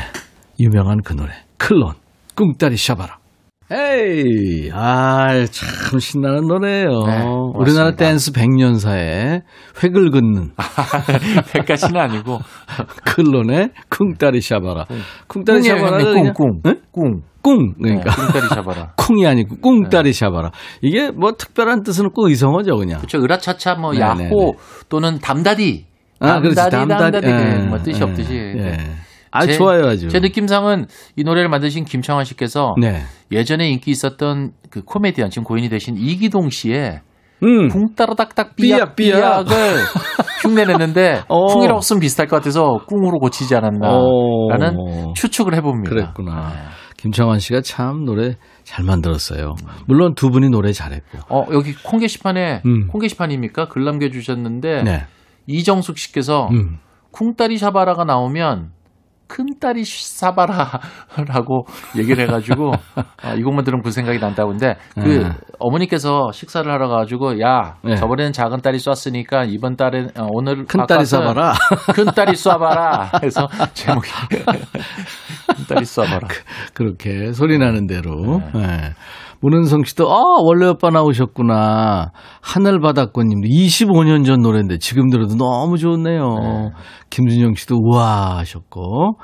[0.59, 1.31] 유명한 그 노래.
[1.57, 1.93] 클론.
[2.35, 3.20] 꿍따리 샤바라.
[3.73, 6.89] 에이, 아, 참 신나는 노래예요.
[7.07, 7.23] 네,
[7.55, 7.95] 우리나라.
[7.95, 9.43] 댄스 100년사에
[9.81, 12.39] 획을 긋는 100까지는 아니고.
[13.05, 14.85] 클론의 쿵따리 샤바라.
[15.27, 16.03] 쿵따리 꿍이에요, 샤바라.
[16.03, 16.61] 형님, 꿍, 꿍.
[16.63, 16.75] 네?
[16.91, 17.21] 꿍.
[17.41, 17.73] 꿍.
[17.81, 18.11] 그러니까.
[18.11, 18.93] 네, 꿍따리 잡아라.
[18.97, 20.51] 쿵이 아니고 꿍따리 샤바라.
[20.81, 22.99] 이게 뭐 특별한 뜻은 없고 의성어죠, 그냥.
[22.99, 23.23] 그렇죠.
[23.23, 24.51] 으라차차 뭐 네, 야호 네, 네.
[24.89, 25.85] 또는 담다디.
[26.19, 26.55] 아, 그렇지.
[26.55, 27.27] 담다디, 담다디.
[27.27, 28.35] 예, 뭐 뜻이 예, 없듯이.
[28.35, 28.77] 예.
[29.31, 30.07] 아, 제- 좋아요, 아주.
[30.09, 33.01] 제 느낌상은 이 노래를 만드신 김창완 씨께서 네.
[33.31, 37.01] 예전에 인기 있었던 그 코미디언 지금 고인이 되신 이기동 씨의
[37.43, 37.67] 음.
[37.69, 39.45] 쿵따라닥닥 삐약, 삐약.
[39.47, 39.55] 삐약을
[40.43, 41.45] 흉내냈는데 어.
[41.47, 45.13] 쿵이라고 쓰면 비슷할 것 같아서 꿍으로 고치지 않았나라는 어.
[45.15, 45.89] 추측을 해봅니다.
[45.89, 46.49] 그랬구나.
[46.49, 46.55] 네.
[46.97, 49.55] 김창완 씨가 참 노래 잘 만들었어요.
[49.87, 51.17] 물론 두 분이 노래 잘했고.
[51.29, 52.87] 어 여기 콩 게시판에 음.
[52.87, 53.69] 콩 게시판입니까?
[53.69, 55.05] 글 남겨주셨는데 네.
[55.47, 56.77] 이정숙 씨께서 음.
[57.11, 58.69] 쿵따리 샤바라가 나오면
[59.31, 61.63] 큰딸이 사바라라고
[61.97, 62.73] 얘기를 해가지고
[63.23, 65.29] 아, 이 곡만 들으면 그 생각이 난다고 근데 그 네.
[65.57, 67.95] 어머니께서 식사를 하러 가지고 야 네.
[67.95, 71.53] 저번에는 작은 딸이 쐈으니까 이번 달은 어, 오늘 큰 딸이 쏴봐라.
[71.95, 76.27] 큰 딸이 쏴봐라 해서 제목이 큰 딸이 쏴봐라
[76.73, 78.41] 그 렇게 소리 나는 대로.
[78.53, 78.93] 네.
[79.41, 82.11] 문은성 씨도 아 원래 오빠 나오셨구나.
[82.41, 86.71] 하늘바닷꽃님도 25년 전 노래인데 지금 들어도 너무 좋네요.
[87.09, 89.17] 김준영 씨도 우와 하셨고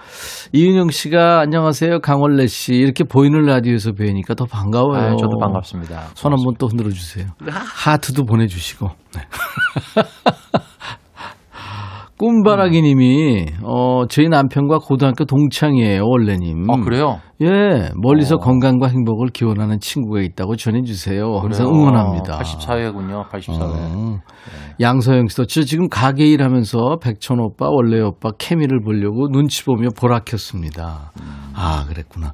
[0.54, 5.00] 이은영 씨가 안녕하세요 강원래 씨 이렇게 보이는 라디오에서 뵈니까 더 반가워요.
[5.14, 7.28] 아, 저도 반갑습니다 손 한 번 또 흔들어 주세요.
[7.46, 8.90] 하트도 보내주시고.
[9.16, 9.22] 네.
[12.18, 16.70] 꿈바라기 님이, 어, 저희 남편과 고등학교 동창이에요, 원래님.
[16.70, 18.40] 아 그래요 예, 멀리서 어.
[18.40, 21.38] 건강과 행복을 기원하는 친구가 있다고 전해주세요.
[21.38, 21.80] 항상 그래요?
[21.80, 22.40] 응원합니다.
[22.40, 24.20] 84회군요 84회 어.
[24.80, 30.22] 양서영 씨도 저 지금 가게 일하면서 백천 오빠, 원래 오빠 케미를 보려고 눈치 보며 보라
[30.26, 31.12] 켰습니다.
[31.54, 32.34] 아, 그랬구나.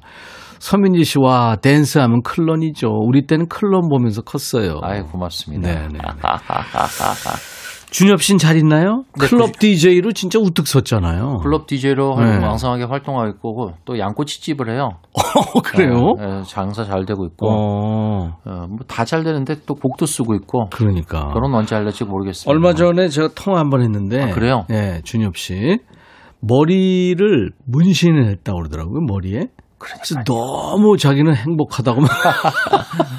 [0.60, 2.88] 서민지 씨, 와, 댄스하면 클론이죠.
[2.88, 4.80] 우리 때는 클론 보면서 컸어요.
[4.82, 5.98] 아이 고맙습니다 네, 네, 네.
[7.94, 9.04] 준엽 씨는 잘 있나요?
[9.20, 11.38] 네, 클럽 DJ로 진짜 우뚝 섰잖아요.
[11.44, 12.38] 클럽 DJ로 네.
[12.44, 14.88] 왕성하게 활동하고 있고 또 양꼬치집을 해요.
[15.14, 16.14] 어, 그래요?
[16.18, 18.32] 네, 네, 장사 잘 되고 있고 어,
[18.68, 21.28] 뭐다 잘 되는데 또 곡도 쓰고 있고 그러니까.
[21.32, 22.50] 결혼 언제 할지 모르겠습니다.
[22.50, 24.22] 얼마 전에 제가 통화 한 번 했는데.
[24.24, 24.64] 아, 그래요?
[24.72, 25.78] 예, 준엽 씨.
[26.40, 29.46] 머리를 문신을 했다고 그러더라고요, 머리에.
[29.78, 32.08] 그래서 너무 자기는 행복하다고 막.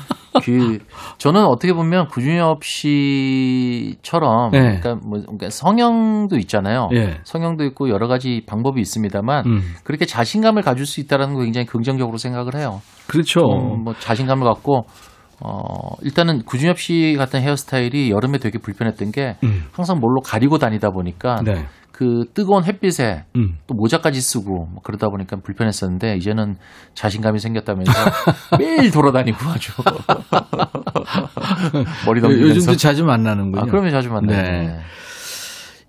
[0.46, 0.78] 그
[1.18, 4.60] 저는 어떻게 보면 구준엽 씨처럼 네.
[4.60, 6.90] 그러니까 뭐 그러니까 성형도 있잖아요.
[6.94, 7.18] 예.
[7.24, 9.62] 성형도 있고 여러 가지 방법이 있습니다만 음.
[9.84, 12.82] 그렇게 자신감을 가질 수 있다라는 거 굉장히 긍정적으로 생각을 해요.
[13.08, 13.40] 그렇죠.
[13.42, 14.86] 좀뭐 자신감을 갖고
[15.42, 19.66] 어 일단은 구준엽 씨 같은 헤어스타일이 여름에 되게 불편했던 게 음.
[19.72, 21.66] 항상 뭘로 가리고 다니다 보니까 네.
[21.96, 23.58] 그 뜨거운 햇빛에 음.
[23.68, 26.58] 또 모자까지 쓰고 뭐 그러다 보니까 불편했었는데 이제는
[26.94, 27.94] 자신감이 생겼다면서
[28.60, 29.72] 매일 돌아다니고 아주
[32.06, 33.62] 머리 넘기면서 요즘도 자주 만나는군요.
[33.62, 34.42] 아 그러면 자주 만나요.
[34.42, 34.68] 네.
[34.68, 34.80] 네.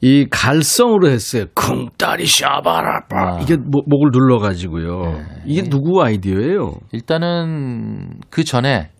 [0.00, 1.46] 이 갈성으로 했어요.
[1.54, 3.16] 쿵따리 샤바라빠.
[3.16, 3.40] 아.
[3.40, 5.02] 이게 목, 목을 눌러가지고요.
[5.02, 5.24] 네.
[5.44, 6.70] 이게 누구 아이디어예요?
[6.92, 8.90] 일단은 그 전에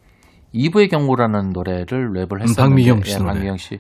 [0.52, 3.24] 이브의 경고라는 노래를 랩을 했었는데 박미경 씨 예.
[3.24, 3.78] 박미경 씨.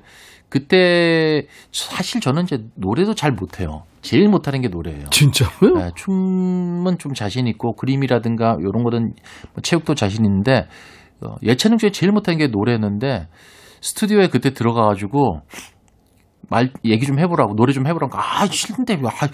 [0.48, 3.82] 그때 사실 저는 이제 노래도 잘 못해요.
[4.02, 5.06] 제일 못하는 게 노래예요.
[5.10, 5.74] 진짜로요?
[5.74, 9.12] 네, 춤은 좀 자신 있고 그림이라든가 이런 거는
[9.52, 10.68] 뭐 체육도 자신 있는데
[11.20, 13.26] 어, 예체능 중에 제일 못하는 게 노래였는데
[13.80, 15.40] 스튜디오에 그때 들어가가지고
[16.48, 19.28] 말 얘기 좀 해보라고 노래 좀 해보라고 아 싫은데 아,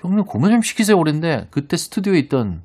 [0.00, 2.62] 형님 고민 좀 시키세요 그랬는데 그때 스튜디오에 있던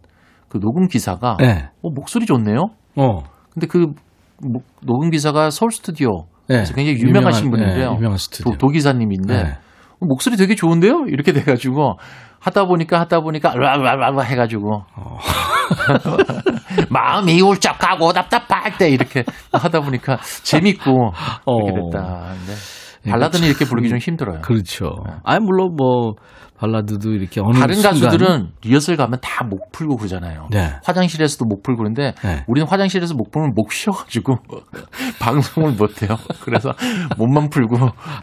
[0.50, 1.70] 그 녹음 기사가 네.
[1.84, 2.58] 어, 목소리 좋네요.
[2.96, 3.20] 어.
[3.54, 3.86] 근데 그
[4.42, 6.64] 목- 녹음 기사가 서울 스튜디오 네.
[6.76, 7.90] 굉장히 유명하신 유명한, 분인데요.
[7.92, 8.52] 네, 유명한 스튜디오.
[8.52, 9.50] 도, 도기사님인데 네.
[10.00, 11.06] 어, 목소리 되게 좋은데요?
[11.08, 11.98] 이렇게 돼가지고
[12.40, 15.18] 하다 보니까 하다 보니까 라라라라 해가지고 어.
[16.90, 19.24] 마음이 울적하고 답답할 때 이렇게
[19.54, 21.12] 하다 보니까 재밌고 이렇게
[21.46, 21.90] 어.
[21.92, 22.34] 됐다.
[22.34, 24.42] 근데 발라드는 이렇게 부르기 좀 힘들어요.
[24.42, 25.04] 그렇죠.
[25.24, 26.14] 아니 물론 뭐
[26.62, 30.48] 발라드도 이렇게 어느 다른 순간 가수들은 리허설 가면 다 목 풀고 그러잖아요.
[30.52, 30.72] 네.
[30.84, 32.44] 화장실에서도 목 풀고 그러는데 네.
[32.48, 34.38] 우리는 화장실에서 목 풀면 목 쉬어가지고
[35.20, 36.16] 방송을 못 해요.
[36.44, 36.72] 그래서
[37.18, 37.76] 몸만 풀고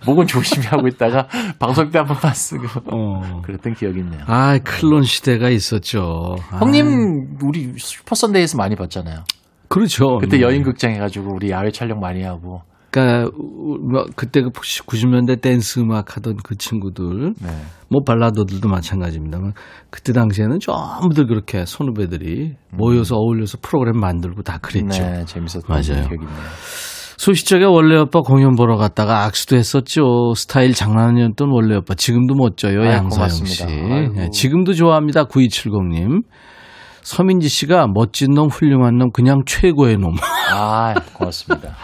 [0.07, 1.26] 목은 조심히 하고 있다가
[1.59, 3.43] 방송 때 한 번만 쓰고 어.
[3.43, 4.20] 그랬던 기억이 있네요.
[4.26, 6.36] 아, 클론 시대가 있었죠.
[6.53, 9.24] 아, 형님 우리 슈퍼 선데이에서 많이 봤잖아요.
[9.68, 10.18] 그렇죠.
[10.18, 10.45] 그때 네.
[10.45, 12.62] 여인극장 해가지고 우리 야외 촬영 많이 하고.
[12.91, 17.49] 그러니까 우- 뭐 그때 그 90년대 댄스 음악 하던 그 친구들 네.
[17.91, 19.53] 뭐 발라더들도 마찬가지입니다만
[19.91, 25.03] 그때 당시에는 전부들 그렇게 선후배들이 모여서 어울려서 프로그램 만들고 다 그랬죠.
[25.03, 25.82] 네, 재밌었던 맞아요.
[26.09, 26.49] 기억이 있네요.
[27.18, 30.34] 소시적에 원래 오빠 공연 보러 갔다가 악수도 했었죠.
[30.36, 31.95] 스타일 장난 아니었던 원래 오빠.
[31.95, 32.80] 지금도 멋져요.
[32.82, 33.66] 아이, 양서영 씨.
[33.66, 35.24] 네, 지금도 좋아합니다.
[35.24, 36.22] 9270님.
[37.03, 40.14] 서민지 씨가 멋진 놈, 훌륭한 놈, 그냥 최고의 놈.
[40.55, 41.74] 아, 고맙습니다.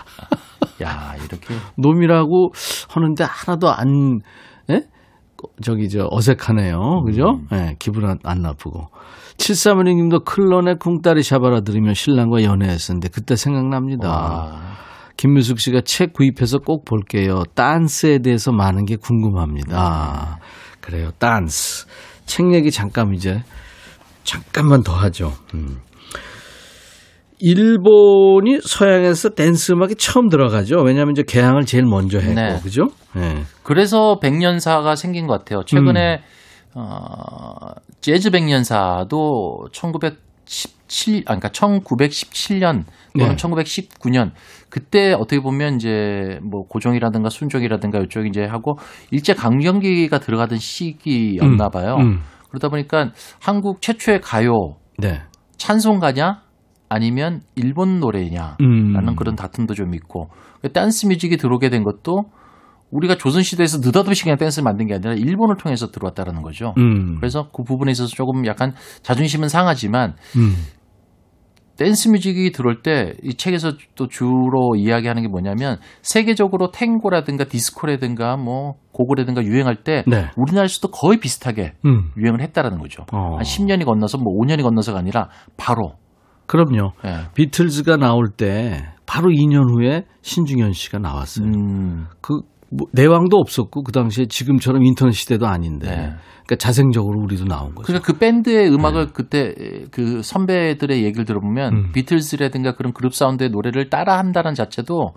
[0.82, 2.52] 야, 이렇게 놈이라고
[2.88, 4.20] 하는데 하나도 안,
[4.70, 4.82] 예?
[5.62, 7.02] 저기, 저, 어색하네요.
[7.06, 7.40] 그죠?
[7.40, 7.48] 음.
[7.52, 8.88] 예, 기분 안, 안 나쁘고.
[9.36, 14.08] 7316 님도 클론의 쿵따리 샤바라 들으며 신랑과 연애했었는데 그때 생각납니다.
[14.08, 14.60] 와,
[15.16, 17.42] 김미숙 씨가 책 구입해서 꼭 볼게요.
[17.54, 20.38] 댄스에 대해서 많은 게 궁금합니다.
[20.80, 21.86] 그래요, 댄스.
[22.26, 23.42] 책 얘기 잠깐 이제
[24.22, 25.32] 잠깐만 더 하죠.
[25.54, 25.78] 음.
[27.46, 30.76] 일본이 서양에서 댄스 음악이 처음 들어가죠.
[30.82, 32.58] 왜냐하면 이제 개항을 제일 먼저 했고, 네.
[32.62, 32.86] 그죠?
[33.14, 33.42] 네.
[33.62, 35.62] 그래서 백년사가 생긴 것 같아요.
[35.66, 36.22] 최근에
[36.74, 42.84] 어, 재즈 백년사도 1917, 아, 그러니까 1917년
[43.18, 43.36] 또는 네.
[43.36, 44.30] 1919년
[44.70, 48.78] 그때 어떻게 보면 이제 뭐 고종이라든가 순종이라든가 이쪽 이제 하고
[49.10, 51.96] 일제 강점기가 들어가던 시기였나 봐요.
[52.00, 52.22] 음.
[52.48, 55.20] 그러다 보니까 한국 최초의 가요 네.
[55.58, 56.43] 찬송가냐
[56.88, 58.92] 아니면 일본 노래냐 음.
[58.92, 60.28] 라는 그런 다툼도 좀 있고
[60.72, 62.24] 댄스 뮤직이 들어오게 된 것도
[62.90, 66.74] 우리가 조선시대에서 느닷없이 그냥 댄스를 만든 게 아니라 일본을 통해서 들어왔다는 거죠.
[66.78, 67.16] 음.
[67.16, 68.72] 그래서 그 부분에 있어서 조금 약간
[69.02, 70.54] 자존심은 상하지만 음.
[71.76, 78.74] 댄스 뮤직이 들어올 때 이 책에서 또 주로 이야기하는 게 뭐냐면 세계적으로 탱고라든가 디스코라든가 뭐
[78.92, 80.26] 고고라든가 유행할 때 네.
[80.36, 82.10] 우리나라에서도 거의 비슷하게 음.
[82.16, 83.04] 유행을 했다라는 거죠.
[83.12, 83.36] 어.
[83.36, 85.94] 한 10년이 건너서 뭐 5년이 건너서가 아니라 바로
[86.46, 86.92] 그럼요.
[87.04, 87.28] 예.
[87.34, 91.46] 비틀즈가 나올 때 바로 2년 후에 신중현 씨가 나왔어요.
[91.46, 92.40] 음, 그
[92.70, 95.94] 뭐, 내왕도 없었고 그 당시에 지금처럼 인터넷 시대도 아닌데 네.
[96.46, 97.86] 그러니까 자생적으로 우리도 나온 거죠.
[97.86, 99.54] 그러니까 그 밴드의 음악을 그때
[99.90, 101.92] 그 선배들의 얘기를 들어보면 음.
[101.92, 105.12] 비틀즈라든가 그런 그룹 사운드의 노래를 따라 한다는 자체도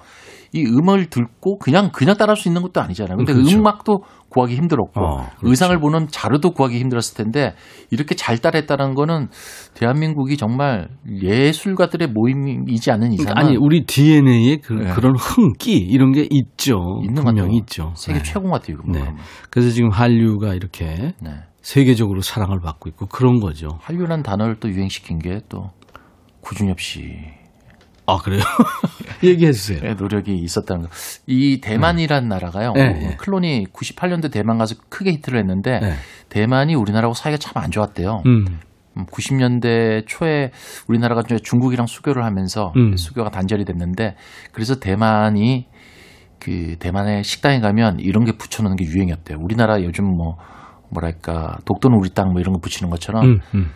[0.54, 3.18] 이 음을 듣고 그냥 그냥 따라할 수 있는 것도 아니잖아요.
[3.18, 3.58] 근데 그렇죠.
[3.58, 4.00] 음악도
[4.30, 5.38] 구하기 힘들었고 어, 그렇죠.
[5.44, 7.56] 의상을 보는 자료도 구하기 힘들었을 텐데
[7.92, 9.30] 이렇게 잘 따라했다는 거는
[9.74, 10.90] 대한민국이 정말
[11.22, 14.94] 예술가들의 모임이지 않은 그러니까 아니 우리 DNA에 그, 네.
[15.02, 17.00] 런 흥기 이런 게 있죠.
[17.04, 17.48] 있는 같아요.
[17.54, 17.94] 있죠.
[17.96, 18.24] 세계 네.
[18.24, 18.78] 최고 같아요.
[18.84, 19.14] 이거 네.
[19.50, 21.32] 그래서 지금 한류가 이렇게 네.
[21.62, 23.70] 세계적으로 사랑을 받고 있고 그런 거죠.
[23.82, 25.70] 한류란 단어를 또 유행시킨 게 또
[26.42, 27.37] 구준엽 씨의
[28.08, 28.42] 아 그래요?
[29.24, 29.80] 얘기해 주세요.
[29.96, 30.90] 노력이 있었다는 거.
[31.28, 32.72] 이 대만이란 나라가요.
[32.74, 33.16] 네, 어, 네.
[33.18, 35.94] 클론이 98년도 대만 가서 크게 히트를 했는데 네.
[36.30, 38.22] 대만이 우리나라하고 사이가 참 안 좋았대요.
[38.26, 38.46] 음.
[38.98, 40.52] 음, 90년대 초에
[40.88, 42.96] 우리나라가 중국이랑 수교를 하면서 음.
[42.96, 44.16] 수교가 단절이 됐는데
[44.54, 45.68] 그래서 대만이
[46.40, 49.38] 그 대만의 식당에 가면 이런 게 붙여놓는 게 유행이었대요.
[49.42, 50.38] 우리나라 요즘 뭐
[50.92, 53.72] 뭐랄까 독도는 우리 땅 뭐 이런 거 붙이는 것처럼 음, 음.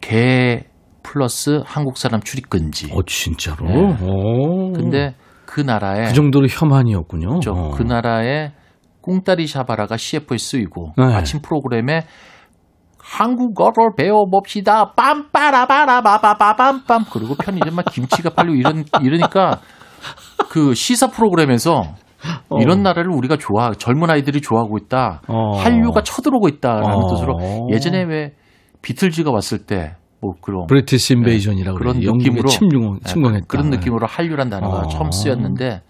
[0.00, 0.64] 개
[1.04, 2.90] 플러스 한국 사람 출입 금지.
[2.92, 3.64] 어 진짜로?
[3.66, 3.96] 네.
[4.02, 4.72] 오.
[4.72, 5.14] 근데
[5.46, 7.28] 그 나라에 그 정도로 혐한이었군요.
[7.28, 7.52] 그렇죠.
[7.52, 7.70] 어.
[7.70, 8.50] 그 나라에
[9.02, 11.04] 꿍따리 샤바라가 CF에 쓰이고 네.
[11.14, 12.00] 아침 프로그램에
[12.98, 14.94] 한국어를 배워봅시다.
[14.96, 19.60] 빰빠라바라바바밤빰 그리고 편의점 막 김치가 팔리고 이런 이러니까
[20.48, 21.82] 그 시사 프로그램에서
[22.48, 22.56] 어.
[22.60, 25.20] 이런 나라를 우리가 좋아 젊은 아이들이 좋아하고 있다.
[25.28, 25.58] 어.
[25.58, 27.06] 한류가 쳐들어오고 있다라는 어.
[27.10, 27.36] 뜻으로
[27.70, 28.32] 예전에 왜
[28.80, 32.08] 비틀즈가 왔을 때 뭐 그런 브리티시 인베이전이라고 그런 그래요.
[32.08, 33.46] 영국에 느낌으로 침공 네, 침공했다.
[33.48, 34.88] 그런 느낌으로 한류란 단어가 어.
[34.88, 35.82] 처음 쓰였는데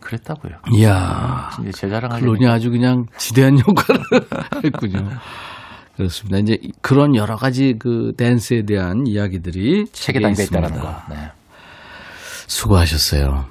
[0.00, 0.52] 그랬다고요.
[0.74, 1.48] 이야.
[1.72, 4.00] 제 자랑하려고 클론이 아주 그냥 지대한 효과를
[4.64, 5.08] 했군요.
[5.96, 6.38] 그렇습니다.
[6.38, 10.42] 이제 그런 여러 가지 그 댄스에 대한 이야기들이 책에 담겨.
[10.42, 10.94] 있다는 거.
[11.08, 11.16] 네.
[12.48, 13.44] 수고하셨어요.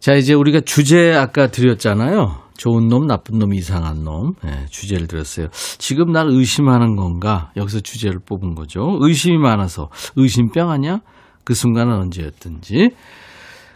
[0.00, 2.38] 자, 이제 우리가 주제 아까 드렸잖아요.
[2.56, 4.34] 좋은 놈, 나쁜 놈, 이상한 놈.
[4.44, 5.48] 예, 주제를 드렸어요.
[5.78, 7.50] 지금 날 의심하는 건가?
[7.56, 8.96] 여기서 주제를 뽑은 거죠.
[9.00, 11.00] 의심이 많아서 의심병 아니야?
[11.44, 12.90] 그 순간은 언제였든지.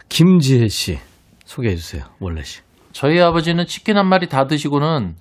[0.09, 0.99] 김지혜 씨
[1.45, 2.03] 소개해 주세요.
[2.19, 2.61] 원래 씨.
[2.91, 5.15] 저희 아버지는 치킨 한 마리 다 드시고는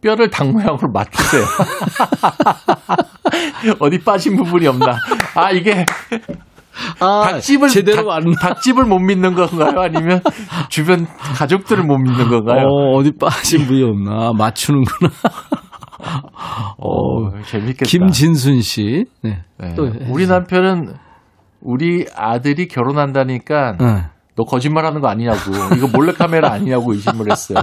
[0.00, 1.44] 뼈를 닭 모양으로 맞추세요.
[3.80, 4.96] 어디 빠진 부분이 없나?
[5.34, 5.84] 아 이게
[7.00, 9.80] 아, 닭집을 제대로 닭, 안 닭집을 못 믿는 건가요?
[9.80, 10.20] 아니면
[10.68, 12.66] 주변 가족들을 못 믿는 건가요?
[12.66, 14.32] 어, 어디 빠진 부위 없나?
[14.36, 15.10] 맞추는구나.
[16.78, 17.84] 어, 재밌겠다.
[17.86, 19.04] 김진순 씨.
[19.22, 19.42] 네.
[19.58, 19.74] 네.
[19.74, 20.94] 또 우리 남편은
[21.60, 24.04] 우리 아들이 결혼한다니까 네.
[24.34, 25.38] 너 거짓말하는 거 아니냐고
[25.76, 27.58] 이거 몰래 카메라 아니냐고 의심을 했어요.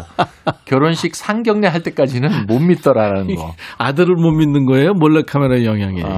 [0.65, 3.53] 결혼식 상경례 할 때까지는 못 믿더라라는 거.
[3.79, 4.93] 아들을 못 믿는 거예요?
[4.93, 6.09] 몰래 카메라 영향에 이게.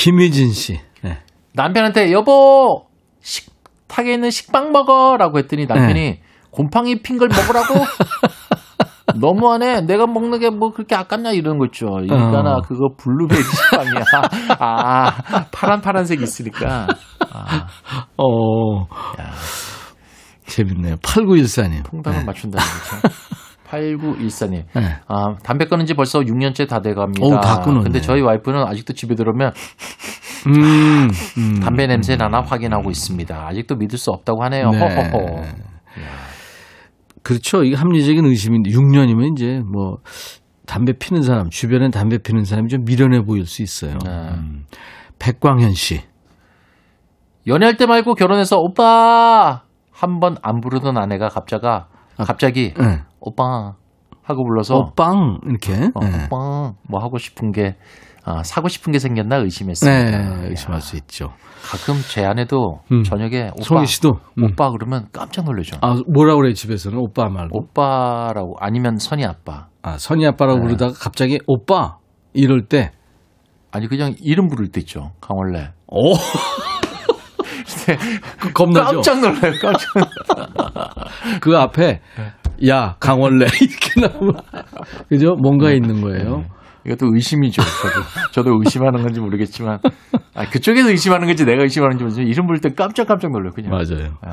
[0.00, 0.80] 아, 김희진 씨.
[1.02, 1.18] 네.
[1.54, 2.86] 남편한테 여보
[3.20, 6.20] 식탁에 있는 식빵 먹어라고 했더니 남편이
[6.50, 7.74] 곰팡이 핀 걸 먹으라고
[9.16, 9.82] 너무하네.
[9.82, 11.86] 내가 먹는 게 뭐 그렇게 아깝냐 이런 거 있죠.
[11.86, 12.62] 그러니까 어.
[12.62, 14.04] 그거 블루베리 식빵이야.
[14.58, 16.86] 아 파란 파란색 있으니까.
[17.32, 17.66] 아,
[18.16, 18.86] 어.
[20.46, 20.96] 재밌네요.
[20.96, 21.84] 8914님.
[21.90, 23.08] 통닭을 맞춘다는 거죠.
[23.70, 24.64] 8914님.
[24.74, 24.96] 네.
[25.06, 27.24] 아, 담배 끊은 지 벌써 6년째 다 돼갑니다.
[27.26, 27.84] 어우, 다 끊었네.
[27.84, 29.52] 근데 저희 와이프는 아직도 집에 들어오면
[30.46, 31.08] 음,
[31.38, 31.60] 음.
[31.60, 33.46] 담배 냄새 나나 확인하고 있습니다.
[33.46, 34.70] 아직도 믿을 수 없다고 하네요.
[34.70, 34.78] 네.
[34.78, 35.42] 허허허.
[37.22, 37.62] 그렇죠.
[37.64, 39.98] 이게 합리적인 의심인데 6년이면 이제 뭐
[40.66, 43.98] 담배 피는 사람, 주변에 담배 피는 사람이 좀 미련해 보일 수 있어요.
[44.04, 44.10] 네.
[44.10, 44.64] 음.
[45.18, 46.00] 백광현 씨.
[47.46, 49.62] 연애할 때 말고 결혼해서 오빠
[49.92, 53.00] 한 번 안 부르던 아내가 갑자가 갑자기 네.
[53.20, 53.74] 오빠
[54.22, 55.90] 하고 불러서 오빵 이렇게.
[55.94, 56.24] 어, 네.
[56.26, 57.76] 오빠 뭐 하고 싶은 게
[58.24, 60.40] 아, 사고 싶은 게 생겼나 의심했습니다.
[60.42, 61.32] 네, 의심할 수 있죠.
[61.62, 63.02] 가끔 제 아내도 음.
[63.02, 64.44] 저녁에 오빠 송희 씨도 음.
[64.44, 65.78] 오빠 그러면 깜짝 놀라죠.
[65.80, 67.58] 아 뭐라 그래 집에서는 오빠 말고.
[67.58, 69.68] 오빠라고 아니면 선이 아빠.
[69.82, 70.64] 아 선희 아빠라고 네.
[70.64, 71.96] 부르다가 갑자기 오빠
[72.32, 72.92] 이럴 때.
[73.72, 75.12] 아니 그냥 이름 부를 때 있죠.
[75.20, 75.70] 강원래.
[75.86, 76.14] 오.
[78.40, 79.00] 그 겁나죠.
[79.00, 79.52] 깜짝 놀라요.
[79.62, 79.88] 깜짝.
[81.40, 82.32] 그 앞에 네.
[82.68, 84.34] 야 강원래 이렇게 나오면
[85.08, 85.34] 그죠?
[85.36, 86.44] 뭔가 있는 거예요.
[86.86, 87.62] 이것도 의심이죠.
[87.62, 88.02] 저도
[88.32, 89.78] 저도 의심하는 건지 모르겠지만
[90.34, 93.52] 아, 그쪽에서 의심하는 건지 내가 의심하는지 모르지만 이름 부를 때 깜짝깜짝 놀라요.
[93.52, 94.14] 그냥 맞아요.
[94.22, 94.30] 아,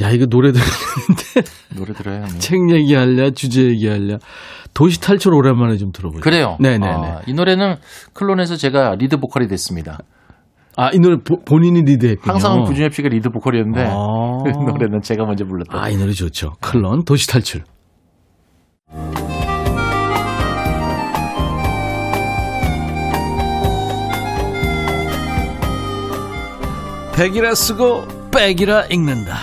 [0.00, 2.22] 야 이거 노래 들었는데 노래 들어요.
[2.22, 2.38] 형님.
[2.38, 4.18] 책 얘기할랴 주제 얘기할랴
[4.72, 6.22] 도시 탈출 오랜만에 좀 들어보죠.
[6.22, 6.56] 그래요.
[6.60, 6.86] 네네네.
[6.86, 7.76] 아, 이 노래는
[8.14, 9.98] 클론에서 제가 리드 보컬이 됐습니다.
[10.76, 12.32] 아 이 노래 보- 본인이 리드했군요.
[12.32, 14.38] 항상 구준엽 씨가 리드 보컬이었는데 아.
[14.44, 15.78] 그 노래는 제가 먼저 불렀다.
[15.82, 16.54] 아 이 노래 좋죠.
[16.60, 17.64] 클론 도시 탈출.
[27.14, 29.36] 백이라 쓰고 백이라 읽는다.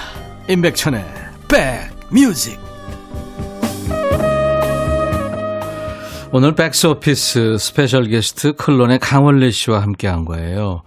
[0.50, 1.06] 임백천의
[1.48, 2.60] 백뮤직.
[6.32, 10.82] 오늘 백스오피스 스페셜 게스트 클론의 강원래 씨와 함께한 거예요.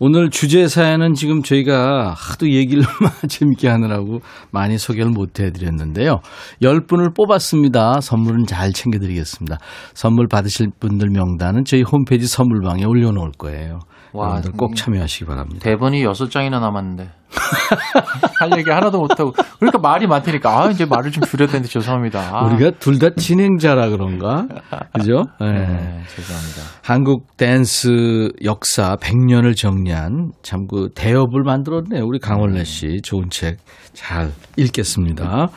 [0.00, 2.84] 오늘 주제 사연은 지금 저희가 하도 얘기를
[3.28, 4.20] 재밌게 하느라고
[4.52, 6.20] 많이 소개를 못 해드렸는데요.
[6.62, 8.00] 10분을 뽑았습니다.
[8.00, 9.58] 선물은 잘 챙겨드리겠습니다.
[9.94, 13.80] 선물 받으실 분들 명단은 저희 홈페이지 선물방에 올려놓을 거예요.
[14.12, 15.58] 와, 여러분들 꼭 참여하시기 바랍니다.
[15.62, 17.10] 대본이 여섯 장이나 남았는데
[18.40, 22.30] 할 얘기 하나도 못하고 그러니까 말이 많다니까 아 이제 말을 좀 줄여야 되는데 죄송합니다.
[22.32, 24.46] 아, 우리가 둘 다 진행자라 그런가?
[24.94, 25.24] 그죠?
[25.40, 25.46] 네.
[25.52, 26.62] 네, 죄송합니다.
[26.82, 32.04] 한국 댄스 역사 100년을 정리 한 참 그 대업을 만들었네요.
[32.04, 33.56] 우리 강원래 씨 좋은 책
[33.92, 35.48] 잘 읽겠습니다.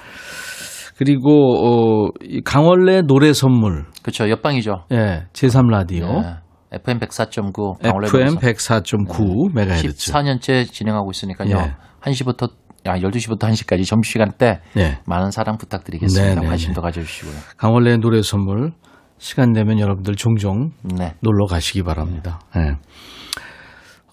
[0.97, 4.85] 그리고 어, 이 강원래 노래 선물 그렇죠 옆방이죠.
[4.91, 6.35] 예, 제3 라디오 네.
[6.73, 8.39] FM 104.9 강원래 FM 방송.
[8.49, 10.11] 104.9 메가헤르츠.
[10.11, 11.49] 14년째 진행하고 있으니까요.
[11.57, 11.75] 예.
[12.01, 12.49] 1시부터
[12.87, 14.99] 야 12시부터 1시까지 점심시간 때 예.
[15.05, 16.35] 많은 사랑 부탁드리겠습니다.
[16.35, 17.33] 네, 네, 관심도 가져주시고요.
[17.57, 18.71] 강원래 노래 선물
[19.17, 21.13] 시간 되면 여러분들 종종 네.
[21.21, 22.39] 놀러 가시기 바랍니다.
[22.57, 22.75] 예.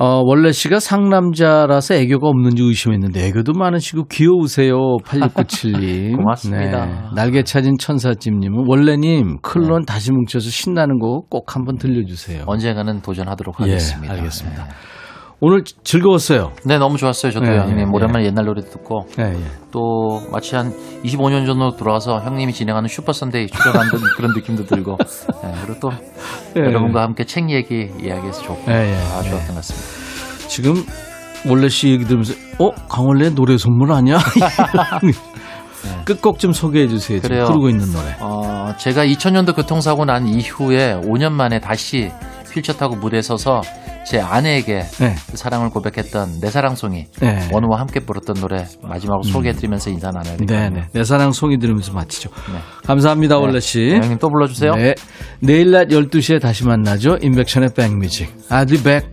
[0.01, 4.77] 어, 원래 씨가 상남자라서 애교가 없는지 의심했는데 애교도 많으시고 귀여우세요.
[5.05, 6.15] 8697님.
[6.19, 7.11] 고맙습니다.
[7.17, 12.45] 날개 찾은 천사찜님은 원래님 클론 다시 뭉쳐서 신나는 곡꼭 한번 들려주세요.
[12.47, 14.15] 언젠가는 도전하도록 예, 하겠습니다.
[14.15, 14.65] 알겠습니다.
[14.65, 14.71] 네.
[15.41, 16.53] 오늘 즐거웠어요.
[16.65, 17.31] 네, 너무 좋았어요.
[17.31, 19.39] 저도 예, 형님 예, 오랜만에 옛날 노래 듣고 예, 예.
[19.71, 20.73] 또 마치 한
[21.05, 24.99] 25년 전으로 돌아와서 형님이 진행하는 슈퍼 선데이 출연한 듯 그런 느낌도 들고
[25.45, 25.91] 예, 그리고 또
[26.57, 26.61] 예.
[26.61, 29.31] 여러분과 함께 책 얘기 이야기해서 좋고 예, 예, 아, 예.
[29.31, 30.49] 좋았던 것 같습니다.
[30.49, 30.75] 지금
[31.49, 34.19] 원래 씨 얘기 들으면서 어 강원래 노래 선물 아니야?
[36.05, 37.19] 끝곡 좀 소개해 주세요.
[37.21, 37.47] 지금 그래요.
[37.47, 38.17] 부르고 있는 노래.
[38.21, 42.11] 어, 제가 2000년도 교통사고 난 이후에 5년 만에 다시
[42.59, 43.63] 휠체어 타고 무대에 서서
[44.07, 45.15] 제 아내에게 네.
[45.31, 47.49] 그 사랑을 고백했던 내 사랑송이 네.
[47.53, 50.71] 원우와 함께 불렀던 노래 마지막으로 소개해드리면서 인사 나눠야 될것 같네요.
[50.71, 50.87] 네네.
[50.93, 52.31] 내 사랑 송이 들으면서 마치죠.
[52.53, 52.59] 네.
[52.87, 53.81] 감사합니다, 원래 씨.
[53.81, 54.73] 네, 형님 또 불러주세요.
[54.77, 54.95] 네.
[55.41, 57.19] 내일 낮 12시에 다시 만나죠.
[57.21, 58.35] 인백션의 백뮤직.
[58.49, 59.07] I'll be back.